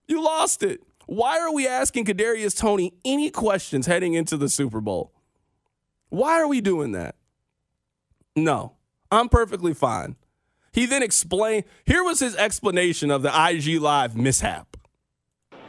[0.07, 0.81] You lost it.
[1.07, 5.13] Why are we asking Kadarius Toney any questions heading into the Super Bowl?
[6.09, 7.17] Why are we doing that?
[8.37, 8.75] No,
[9.11, 10.17] I'm perfectly fine.
[10.73, 11.65] He then explained.
[11.87, 14.77] Here was his explanation of the IG Live mishap.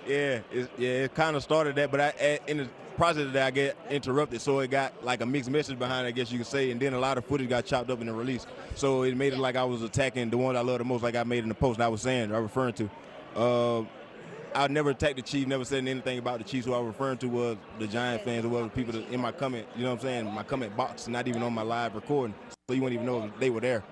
[0.08, 3.48] Yeah, it, yeah, it kind of started that, but I, in the process of that,
[3.48, 6.38] I get interrupted, so it got like a mixed message behind it, I guess you
[6.38, 8.46] could say, and then a lot of footage got chopped up in the release.
[8.76, 11.16] So it made it like I was attacking the one I love the most, like
[11.16, 12.90] I made in the post I was saying, or referring to.
[13.36, 13.84] Uh,
[14.54, 16.68] I never attacked the Chief, never said anything about the Chiefs.
[16.68, 19.68] Who I was referring to was the Giant fans, or was people in my comment,
[19.76, 22.36] you know what I'm saying, my comment box, not even on my live recording,
[22.68, 23.84] so you wouldn't even know they were there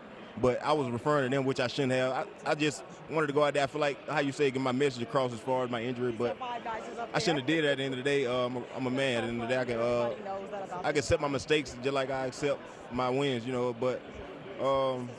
[0.42, 2.12] but I was referring to them, which I shouldn't have.
[2.46, 3.64] I, I, just wanted to go out there.
[3.64, 6.12] I feel like how you say get my message across as far as my injury,
[6.12, 6.38] but
[7.14, 7.72] I shouldn't have did that.
[7.74, 9.18] At the end of the day, uh, I'm, a, I'm, a man.
[9.18, 11.94] At the end of the day, I can uh, I can accept my mistakes just
[11.94, 12.60] like I accept
[12.92, 13.74] my wins, you know.
[13.74, 14.02] But
[14.62, 15.10] um,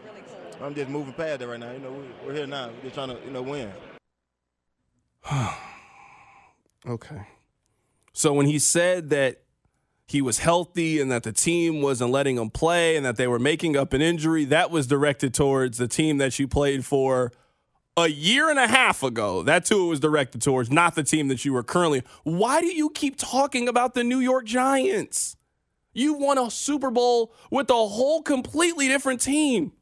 [0.61, 1.71] I'm just moving past that right now.
[1.71, 2.71] You know, we, are here now.
[2.71, 3.73] We're just trying to you know win.
[6.87, 7.29] okay.
[8.13, 9.44] So when he said that
[10.07, 13.39] he was healthy and that the team wasn't letting him play and that they were
[13.39, 17.33] making up an injury, that was directed towards the team that you played for
[17.97, 19.43] a year and a half ago.
[19.43, 22.03] That's who it was directed towards, not the team that you were currently.
[22.25, 25.37] Why do you keep talking about the New York Giants?
[25.93, 29.73] You won a Super Bowl with a whole completely different team.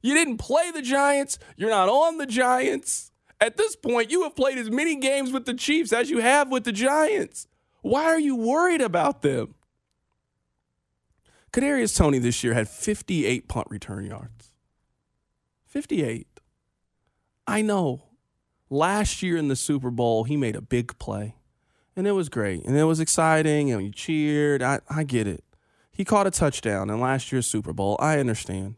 [0.00, 1.40] You didn't play the Giants.
[1.56, 3.10] You're not on the Giants.
[3.40, 6.50] At this point, you have played as many games with the Chiefs as you have
[6.50, 7.47] with the Giants.
[7.82, 9.54] Why are you worried about them?
[11.52, 14.52] Kadarius Toney this year had 58 punt return yards.
[15.66, 16.26] 58.
[17.46, 18.04] I know.
[18.70, 21.36] Last year in the Super Bowl, he made a big play.
[21.96, 22.64] And it was great.
[22.64, 23.72] And it was exciting.
[23.72, 24.62] And you cheered.
[24.62, 25.42] I, I get it.
[25.90, 27.96] He caught a touchdown in last year's Super Bowl.
[27.98, 28.76] I understand.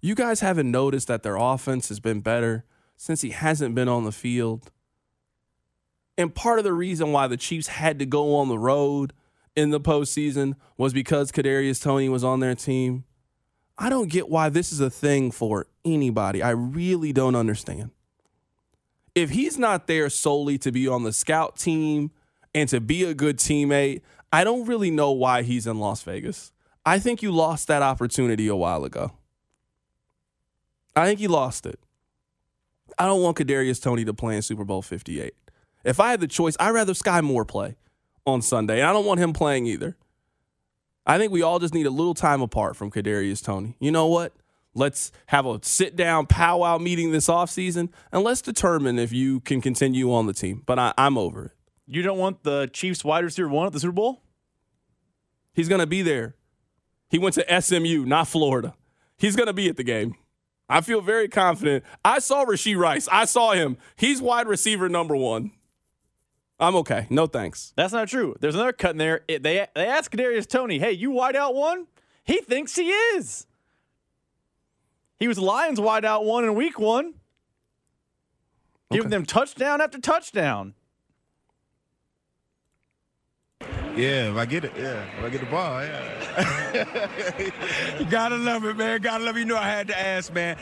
[0.00, 2.64] You guys haven't noticed that their offense has been better
[2.96, 4.70] since he hasn't been on the field.
[6.18, 9.12] And part of the reason why the Chiefs had to go on the road
[9.56, 13.04] in the postseason was because Kadarius Toney was on their team.
[13.78, 16.42] I don't get why this is a thing for anybody.
[16.42, 17.90] I really don't understand.
[19.14, 22.10] If he's not there solely to be on the scout team
[22.54, 24.02] and to be a good teammate,
[24.32, 26.52] I don't really know why he's in Las Vegas.
[26.84, 29.12] I think you lost that opportunity a while ago.
[30.96, 31.78] I think you lost it.
[32.98, 35.34] I don't want Kadarius Toney to play in Super Bowl 58.
[35.84, 37.76] If I had the choice, I'd rather Skyy Moore play
[38.26, 39.96] on Sunday, and I don't want him playing either.
[41.04, 43.76] I think we all just need a little time apart from Kadarius Toney.
[43.80, 44.32] You know what?
[44.74, 49.60] Let's have a sit down powwow meeting this offseason, and let's determine if you can
[49.60, 50.62] continue on the team.
[50.64, 51.52] But I, I'm over it.
[51.86, 54.22] You don't want the Chiefs wide receiver one at the Super Bowl?
[55.52, 56.36] He's going to be there.
[57.10, 58.74] He went to SMU, not Florida.
[59.18, 60.14] He's going to be at the game.
[60.68, 61.84] I feel very confident.
[62.02, 63.06] I saw Rashee Rice.
[63.12, 63.76] I saw him.
[63.96, 65.50] He's wide receiver number one.
[66.62, 67.08] I'm okay.
[67.10, 67.72] No thanks.
[67.74, 68.36] That's not true.
[68.38, 69.22] There's another cut in there.
[69.26, 71.88] It, they they asked Kadarius Toney, "Hey, you wide out one?"
[72.22, 73.48] He thinks he is.
[75.18, 77.14] He was Lions wide out one in week one,
[78.92, 80.74] giving them touchdown after touchdown.
[83.96, 87.98] Yeah, if I get it, yeah, if I get the ball, yeah.
[87.98, 89.00] you gotta love it, man.
[89.00, 89.40] Gotta love it.
[89.40, 90.56] You know I had to ask, man.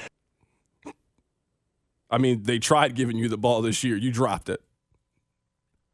[2.10, 3.96] I mean, they tried giving you the ball this year.
[3.96, 4.62] You dropped it.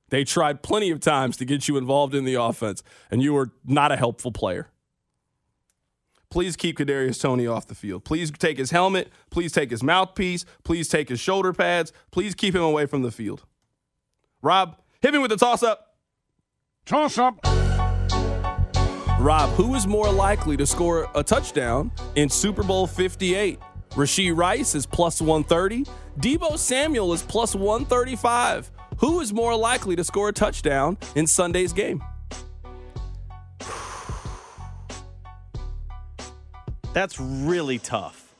[0.08, 3.50] They tried plenty of times to get you involved in the offense, and you were
[3.64, 4.68] not a helpful player.
[6.30, 8.04] Please keep Kadarius Toney off the field.
[8.04, 9.10] Please take his helmet.
[9.30, 10.44] Please take his mouthpiece.
[10.64, 11.92] Please take his shoulder pads.
[12.10, 13.44] Please keep him away from the field.
[14.42, 15.96] Rob, hit me with the toss up.
[16.84, 17.38] Toss up.
[19.18, 23.58] Rob, who is more likely to score a touchdown in Super Bowl 58?
[23.90, 25.86] Rashee Rice is plus 130.
[26.18, 28.70] Deebo Samuel is plus 135.
[28.98, 32.02] Who is more likely to score a touchdown in Sunday's game?
[36.92, 38.34] That's really tough.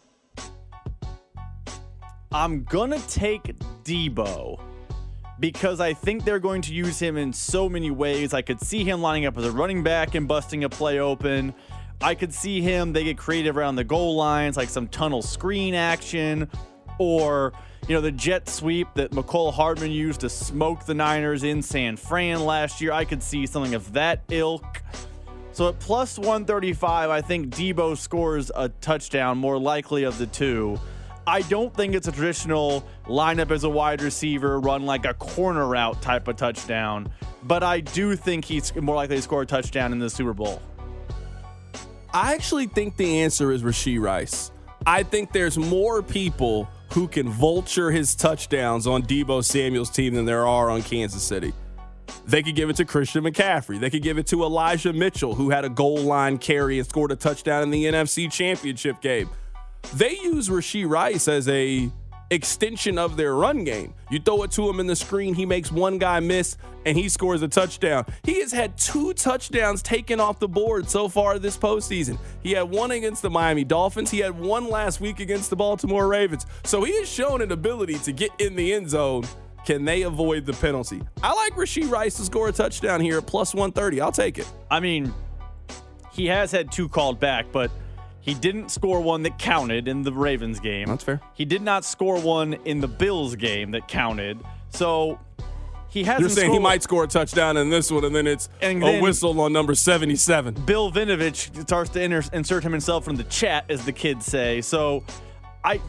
[2.33, 3.55] I'm going to take
[3.85, 4.59] Deebo
[5.39, 8.33] because I think they're going to use him in so many ways.
[8.33, 11.55] I could see him lining up as a running back and busting a play open.
[12.01, 15.75] I could see him, they get creative around the goal lines, like some tunnel screen
[15.75, 16.51] action,
[16.99, 17.53] or,
[17.89, 21.97] you know, the jet sweep that Mecole Hardman used to smoke the Niners in San
[21.97, 22.93] Fran last year.
[22.93, 24.83] I could see something of that ilk.
[25.53, 30.79] So at plus 135, I think Deebo scores a touchdown, more likely of the two.
[31.29, 35.67] I don't think it's a traditional lineup as a wide receiver, run like a corner
[35.67, 37.11] route type of touchdown,
[37.43, 40.61] but I do think he's more likely to score a touchdown in the Super Bowl.
[42.13, 44.53] I actually think the answer is Rashee Rice.
[44.87, 50.25] I think there's more people who can vulture his touchdowns on Deebo Samuel's team than
[50.25, 51.53] there are on Kansas City.
[52.25, 53.79] They could give it to Christian McCaffrey.
[53.79, 57.13] They could give it to Elijah Mitchell, who had a goal line carry and scored
[57.13, 59.29] a touchdown in the NFC Championship game.
[59.93, 61.91] They use Rashee Rice as a
[62.31, 63.95] extension of their run game.
[64.11, 67.09] You throw it to him in the screen, he makes one guy miss, and he
[67.09, 68.07] scores a touchdown.
[68.25, 72.19] He has had two touchdowns taken off the board so far this postseason.
[72.43, 76.09] He had one against the Miami Dolphins, he had one last week against the Baltimore
[76.09, 76.47] Ravens.
[76.65, 79.25] So he has shown an ability to get in the end zone.
[79.65, 81.03] Can they avoid the penalty?
[81.25, 84.01] I like Rashee Rice to score a touchdown here at plus 130.
[84.01, 84.49] I'll take it.
[84.71, 85.13] I mean,
[86.13, 87.73] he has had two called back, but
[88.27, 90.89] he didn't score one that counted in the Ravens game.
[90.89, 91.21] That's fair.
[91.33, 94.39] He did not score one in the Bills game that counted.
[94.71, 95.19] So
[95.89, 96.21] he hasn't.
[96.23, 98.87] You're saying he might score a touchdown in this one, and then it's And a
[98.87, 100.55] then- whistle on number 77.
[100.67, 104.61] Bill Vinovich starts to inter- insert himself from the chat, as the kids say.
[104.61, 105.05] So,
[105.65, 105.81] I,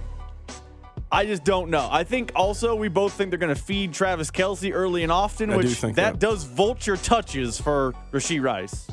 [1.11, 1.89] I just don't know.
[1.91, 5.49] I think also we both think they're going to feed Travis Kelce early and often,
[5.49, 6.19] I do which think that that.
[6.19, 8.87] does vulture touches for Rashee Rice.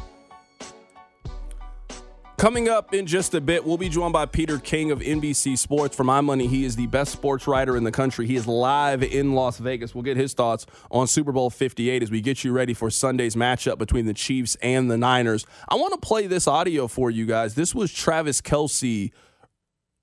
[2.37, 5.97] Coming up in just a bit, we'll be joined by Peter King of NBC Sports.
[5.97, 8.27] For my money, he is the best sports writer in the country.
[8.27, 9.95] He is live in Las Vegas.
[9.95, 13.37] We'll get his thoughts on Super Bowl 58 as we get you ready for Sunday's
[13.37, 15.47] matchup between the Chiefs and the Niners.
[15.69, 17.55] I want to play this audio for you guys.
[17.55, 19.13] This was Travis Kelce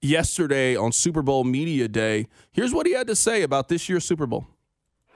[0.01, 2.27] yesterday on Super Bowl Media Day.
[2.53, 4.47] Here's what he had to say about this year's Super Bowl.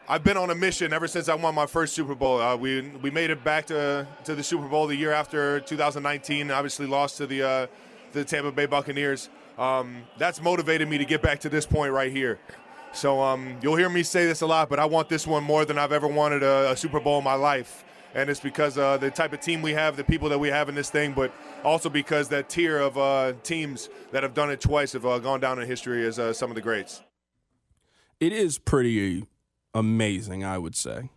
[0.08, 2.40] I've been on a mission ever since I won my first Super Bowl.
[2.40, 6.52] Uh, we we made it back to to the Super Bowl the year after 2019.
[6.52, 7.68] Obviously lost to the uh,
[8.12, 9.30] the Tampa Bay Buccaneers.
[9.58, 12.40] Um, that's motivated me to get back to this point right here.
[12.94, 15.66] So um, you'll hear me say this a lot, but I want this one more
[15.66, 17.84] than I've ever wanted a, a Super Bowl in my life.
[18.14, 20.70] And it's because uh, the type of team we have, the people that we have
[20.70, 21.34] in this thing, but
[21.64, 25.42] also because that tier of uh, teams that have done it twice have uh, gone
[25.42, 27.02] down in history as uh, some of the greats.
[28.22, 29.26] It is pretty
[29.76, 31.10] amazing, I would say,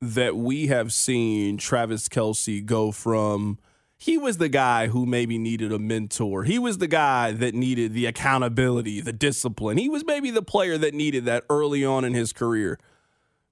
[0.00, 3.58] that we have seen Travis Kelce go from
[3.96, 6.44] he was the guy who maybe needed a mentor.
[6.44, 9.76] He was the guy that needed the accountability, the discipline.
[9.76, 12.78] He was maybe the player that needed that early on in his career.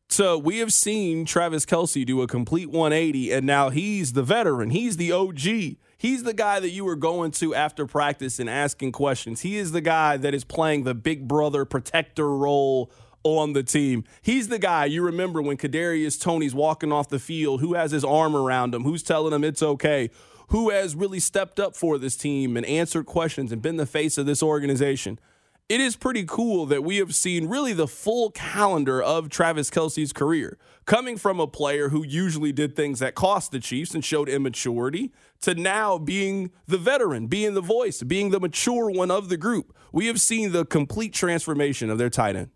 [0.08, 4.70] So we have seen Travis Kelce do a complete 180, and now he's the veteran.
[4.70, 5.76] He's the OG.
[5.98, 9.42] He's the guy that you were going to after practice and asking questions.
[9.42, 12.90] He is the guy that is playing the big brother protector role
[13.24, 14.04] on the team.
[14.22, 18.04] He's the guy you remember when Kadarius Toney's walking off the field, who has his
[18.04, 20.10] arm around him, who's telling him it's okay,
[20.48, 24.18] who has really stepped up for this team and answered questions and been the face
[24.18, 25.18] of this organization
[25.68, 30.14] it is pretty cool that we have seen really the full calendar of Travis Kelce's
[30.14, 30.56] career,
[30.86, 35.12] coming from a player who usually did things that cost the Chiefs and showed immaturity
[35.42, 39.76] to now being the veteran, being the voice, being the mature one of the group.
[39.92, 42.50] We have seen the complete transformation of their tight end.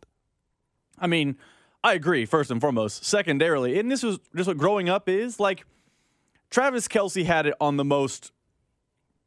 [1.02, 1.36] I mean,
[1.84, 3.04] I agree, first and foremost.
[3.04, 5.66] Secondarily, and this was just what growing up is like
[6.48, 8.30] Travis Kelce had it on the most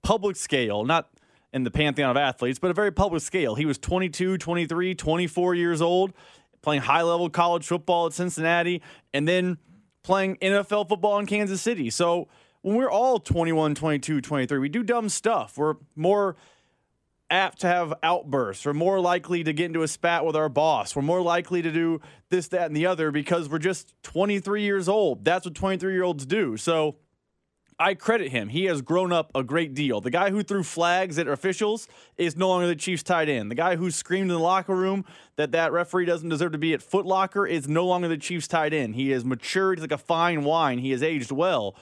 [0.02, 1.10] public scale, not
[1.52, 3.56] in the pantheon of athletes, but a very public scale.
[3.56, 6.14] He was 22, 23, 24 years old,
[6.62, 8.82] playing high level college football at Cincinnati,
[9.14, 9.58] and then
[10.04, 11.90] playing NFL football in Kansas City.
[11.90, 12.28] So
[12.62, 15.58] when we're all 21, 22, 23, we do dumb stuff.
[15.58, 16.36] We're more
[17.30, 18.66] apt to have outbursts.
[18.66, 20.96] We're more likely to get into a spat with our boss.
[20.96, 24.88] We're more likely to do this, that, and the other because we're just 23 years
[24.88, 25.26] old.
[25.26, 26.58] That's what 23 year olds do.
[26.58, 26.98] So
[27.78, 28.50] I credit him.
[28.50, 30.00] He has grown up a great deal.
[30.00, 33.52] The guy who threw flags at officials is no longer the Chiefs tight end.
[33.52, 35.04] The guy who screamed in the locker room
[35.36, 38.48] that that referee doesn't deserve to be at Foot Locker is no longer the Chiefs
[38.48, 38.96] tight end.
[38.96, 39.80] He has matured.
[39.80, 40.78] Like a fine wine.
[40.78, 41.76] He has aged well.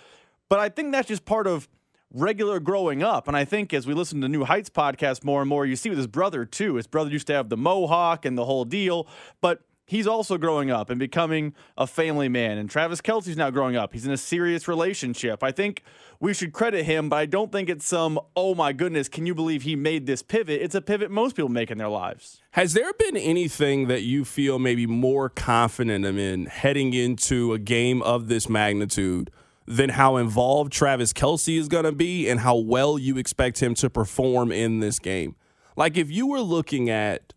[0.49, 1.69] But I think that's just part of
[2.14, 3.28] regular growing up.
[3.28, 5.89] And I think as we listen to New Heights podcast more and more, you see
[5.89, 6.76] with his brother too.
[6.76, 9.07] His brother used to have the mohawk and the whole deal.
[9.41, 12.57] But he's also growing up and becoming a family man.
[12.57, 13.93] And Travis Kelce's now growing up.
[13.93, 15.43] He's in a serious relationship.
[15.43, 15.84] I think
[16.20, 19.36] we should credit him, but I don't think it's some, oh my goodness, can you
[19.36, 20.61] believe he made this pivot?
[20.61, 22.41] It's a pivot most people make in their lives.
[22.51, 28.01] Has there been anything that you feel maybe more confident in heading into a game
[28.03, 29.32] of this magnitude?
[29.66, 33.74] Than how involved Travis Kelce is going to be and how well you expect him
[33.76, 35.36] to perform in this game.
[35.78, 37.34] Like, if you were looking at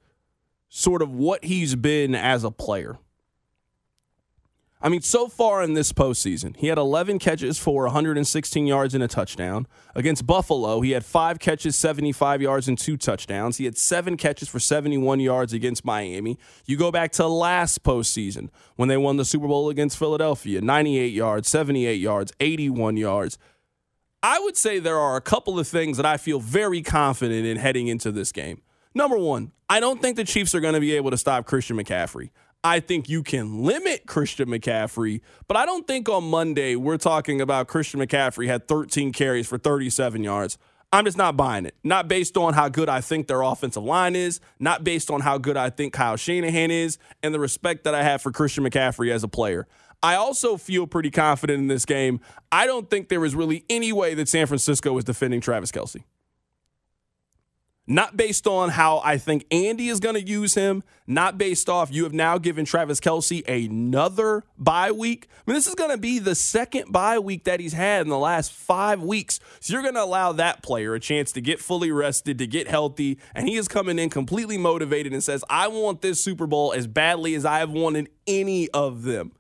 [0.69, 2.99] sort of what he's been as a player.
[4.87, 9.03] I mean, so far in this postseason, he had 11 catches for 116 yards and
[9.03, 9.67] a touchdown.
[9.97, 13.57] Against Buffalo, he had five catches, 75 yards, and two touchdowns.
[13.57, 16.39] He had seven catches for 71 yards against Miami.
[16.67, 21.13] You go back to last postseason when they won the Super Bowl against Philadelphia 98
[21.13, 23.39] yards, 78 yards, 81 yards.
[24.23, 27.57] I would say there are a couple of things that I feel very confident in
[27.57, 28.63] heading into this game.
[28.95, 31.77] Number one, I don't think the Chiefs are going to be able to stop Christian
[31.77, 32.31] McCaffrey.
[32.67, 37.41] I think you can limit Christian McCaffrey, but I don't think on Monday we're talking
[37.41, 40.59] about Christian McCaffrey had 13 carries for 37 yards.
[40.93, 41.77] I'm just not buying it.
[41.85, 45.39] Not based on how good I think their offensive line is, not based on how
[45.39, 49.13] good I think Kyle Shanahan is, and the respect that I have for Christian McCaffrey
[49.13, 49.69] as a player.
[50.03, 52.19] I also feel pretty confident in this game.
[52.51, 56.03] I don't think there is really any way that San Francisco is defending Travis Kelce
[57.87, 61.93] not based on how I think Andy is going to use him, not based off
[61.93, 65.29] you have now given Travis Kelce another bye week.
[65.33, 68.09] I mean, this is going to be the second bye week that he's had in
[68.09, 69.39] the last five weeks.
[69.61, 72.67] So you're going to allow that player a chance to get fully rested, to get
[72.67, 76.73] healthy, and he is coming in completely motivated and says, I want this Super Bowl
[76.73, 79.33] as badly as I have wanted any of them.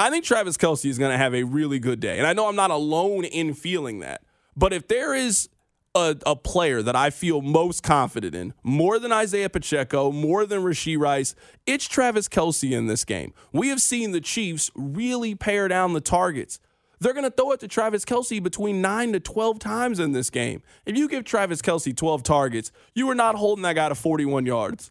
[0.00, 2.18] I think Travis Kelce is going to have a really good day.
[2.18, 4.22] And I know I'm not alone in feeling that.
[4.56, 5.48] But if there is
[5.94, 10.62] a, a, player that I feel most confident in, more than Isaiah Pacheco, more than
[10.62, 11.34] Rashee Rice,
[11.66, 13.32] it's Travis Kelce in this game.
[13.52, 16.60] We have seen the Chiefs really pare down the targets.
[17.00, 20.30] They're going to throw it to Travis Kelce between 9 to 12 times in this
[20.30, 20.62] game.
[20.84, 24.46] If you give Travis Kelce 12 targets, you are not holding that guy to 41
[24.46, 24.90] yards.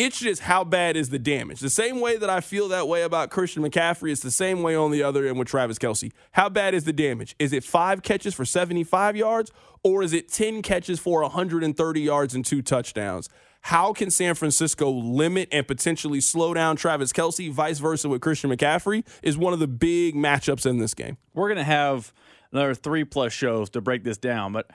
[0.00, 1.60] It's just how bad is the damage.
[1.60, 4.74] The same way that I feel that way about Christian McCaffrey, it's the same way
[4.74, 6.10] on the other end with Travis Kelce.
[6.32, 7.36] How bad is the damage?
[7.38, 9.52] Is it five catches for 75 yards
[9.84, 13.28] or is it 10 catches for 130 yards and two touchdowns?
[13.60, 18.50] How can San Francisco limit and potentially slow down Travis Kelce, vice versa with Christian
[18.50, 21.18] McCaffrey, is one of the big matchups in this game.
[21.34, 22.14] We're going to have
[22.52, 24.70] another three plus shows to break this down, but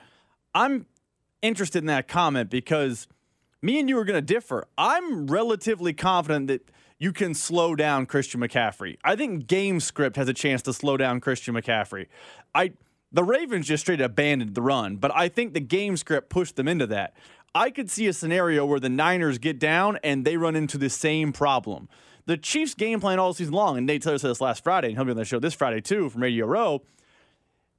[0.54, 0.86] I'm
[1.42, 3.08] interested in that comment because
[3.62, 4.66] me and you are going to differ.
[4.76, 8.96] I'm relatively confident that you can slow down Christian McCaffrey.
[9.04, 12.06] I think game script has a chance to slow down Christian McCaffrey.
[12.54, 12.72] I
[13.12, 16.68] the Ravens just straight abandoned the run, but I think the game script pushed them
[16.68, 17.14] into that.
[17.54, 20.90] I could see a scenario where the Niners get down and they run into the
[20.90, 21.88] same problem.
[22.26, 24.96] The Chiefs game plan all season long, and Nate Taylor said this last Friday, and
[24.96, 26.82] he'll be on the show this Friday too from Radio Row.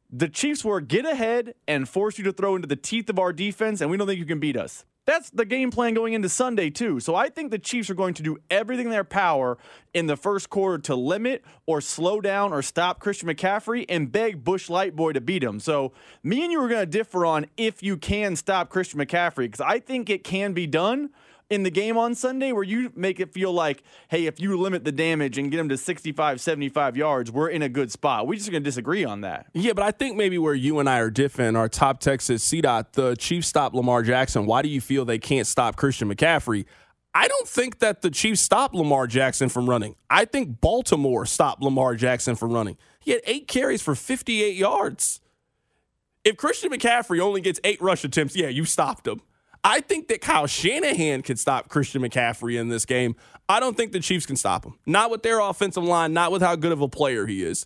[0.09, 3.33] The Chiefs were get ahead and force you to throw into the teeth of our
[3.33, 4.85] defense, and we don't think you can beat us.
[5.07, 6.99] That's the game plan going into Sunday, too.
[6.99, 9.57] So I think the Chiefs are going to do everything in their power
[9.93, 14.43] in the first quarter to limit or slow down or stop Christian McCaffrey and beg
[14.43, 15.61] Bush Lightboy to beat him.
[15.61, 15.93] So
[16.23, 19.61] me and you are going to differ on if you can stop Christian McCaffrey because
[19.61, 21.09] I think it can be done
[21.49, 24.83] in the game on Sunday where you make it feel like, hey, if you limit
[24.83, 28.27] the damage and get them to 65, 75 yards, we're in a good spot.
[28.27, 29.47] We're just going to disagree on that.
[29.53, 32.65] Yeah, but I think maybe where you and I are different, our top Texas CDOT,
[32.65, 34.45] uh, the Chiefs stop Lamar Jackson.
[34.45, 36.65] Why do you feel they can't stop Christian McCaffrey?
[37.13, 39.95] I don't think that the Chiefs stopped Lamar Jackson from running.
[40.09, 42.77] I think Baltimore stopped Lamar Jackson from running.
[42.99, 45.21] He had eight carries for 58 yards.
[46.23, 49.21] If Christian McCaffrey only gets eight rush attempts, yeah, you stopped him.
[49.67, 53.17] I think that Kyle Shanahan could stop Christian McCaffrey in this game.
[53.49, 54.79] I don't think the Chiefs can stop him.
[54.85, 57.65] Not with their offensive line, not with how good of a player he is.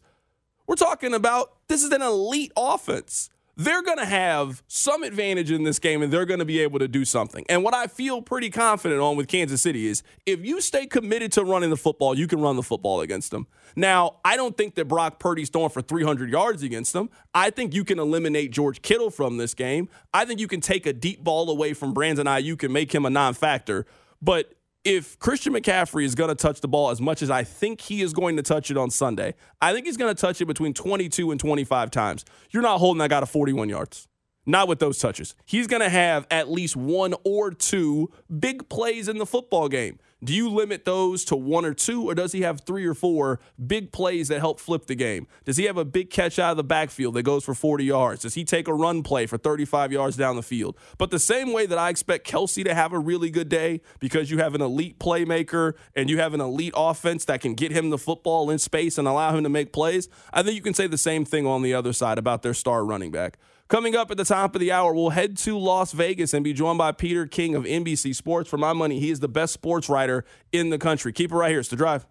[0.66, 3.30] We're talking about this is an elite offense.
[3.56, 6.80] They're going to have some advantage in this game and they're going to be able
[6.80, 7.46] to do something.
[7.50, 11.32] And what I feel pretty confident on with Kansas City is if you stay committed
[11.34, 13.48] to running the football, you can run the football against them.
[13.76, 17.10] Now, I don't think that Brock Purdy's throwing for 300 yards against them.
[17.34, 19.90] I think you can eliminate George Kittle from this game.
[20.14, 23.06] I think you can take a deep ball away from Brandon Aiyuk and make him
[23.06, 23.86] a non factor.
[24.22, 27.82] But if Christian McCaffrey is going to touch the ball as much as I think
[27.82, 30.46] he is going to touch it on Sunday, I think he's going to touch it
[30.46, 32.26] between 22 and 25 times.
[32.50, 34.08] You're not holding that guy to 41 yards.
[34.46, 35.36] Not with those touches.
[35.46, 38.10] He's going to have at least one or two
[38.40, 40.00] big plays in the football game.
[40.24, 43.40] Do you limit those to one or two, or does he have three or four
[43.66, 45.26] big plays that help flip the game?
[45.46, 48.22] Does he have a big catch out of the backfield that goes for 40 yards?
[48.22, 50.78] Does he take a run play for 35 yards down the field?
[51.00, 54.30] But the same way that I expect Kelce to have a really good day because
[54.30, 57.90] you have an elite playmaker and you have an elite offense that can get him
[57.90, 60.86] the football in space and allow him to make plays, I think you can say
[60.86, 63.40] the same thing on the other side about their star running back.
[63.72, 66.52] Coming up at the top of the hour, we'll head to Las Vegas and be
[66.52, 68.50] joined by Peter King of NBC Sports.
[68.50, 71.14] For my money, he is the best sports writer in the country.
[71.14, 71.62] Keep it right here.
[71.62, 72.06] It's the drive.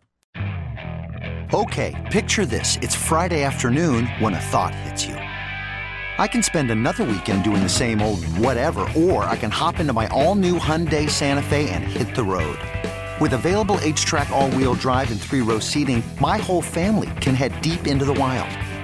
[1.53, 2.79] Okay, picture this.
[2.81, 5.17] It's Friday afternoon when a thought hits you.
[5.17, 9.93] I can spend another weekend doing the same old whatever, or I can hop into
[9.93, 12.59] my all new Hyundai Santa Fe and hit the road.
[13.21, 17.53] With available HTRAC, all wheel drive, and three row seating, my whole family can head
[17.61, 18.49] deep into the wild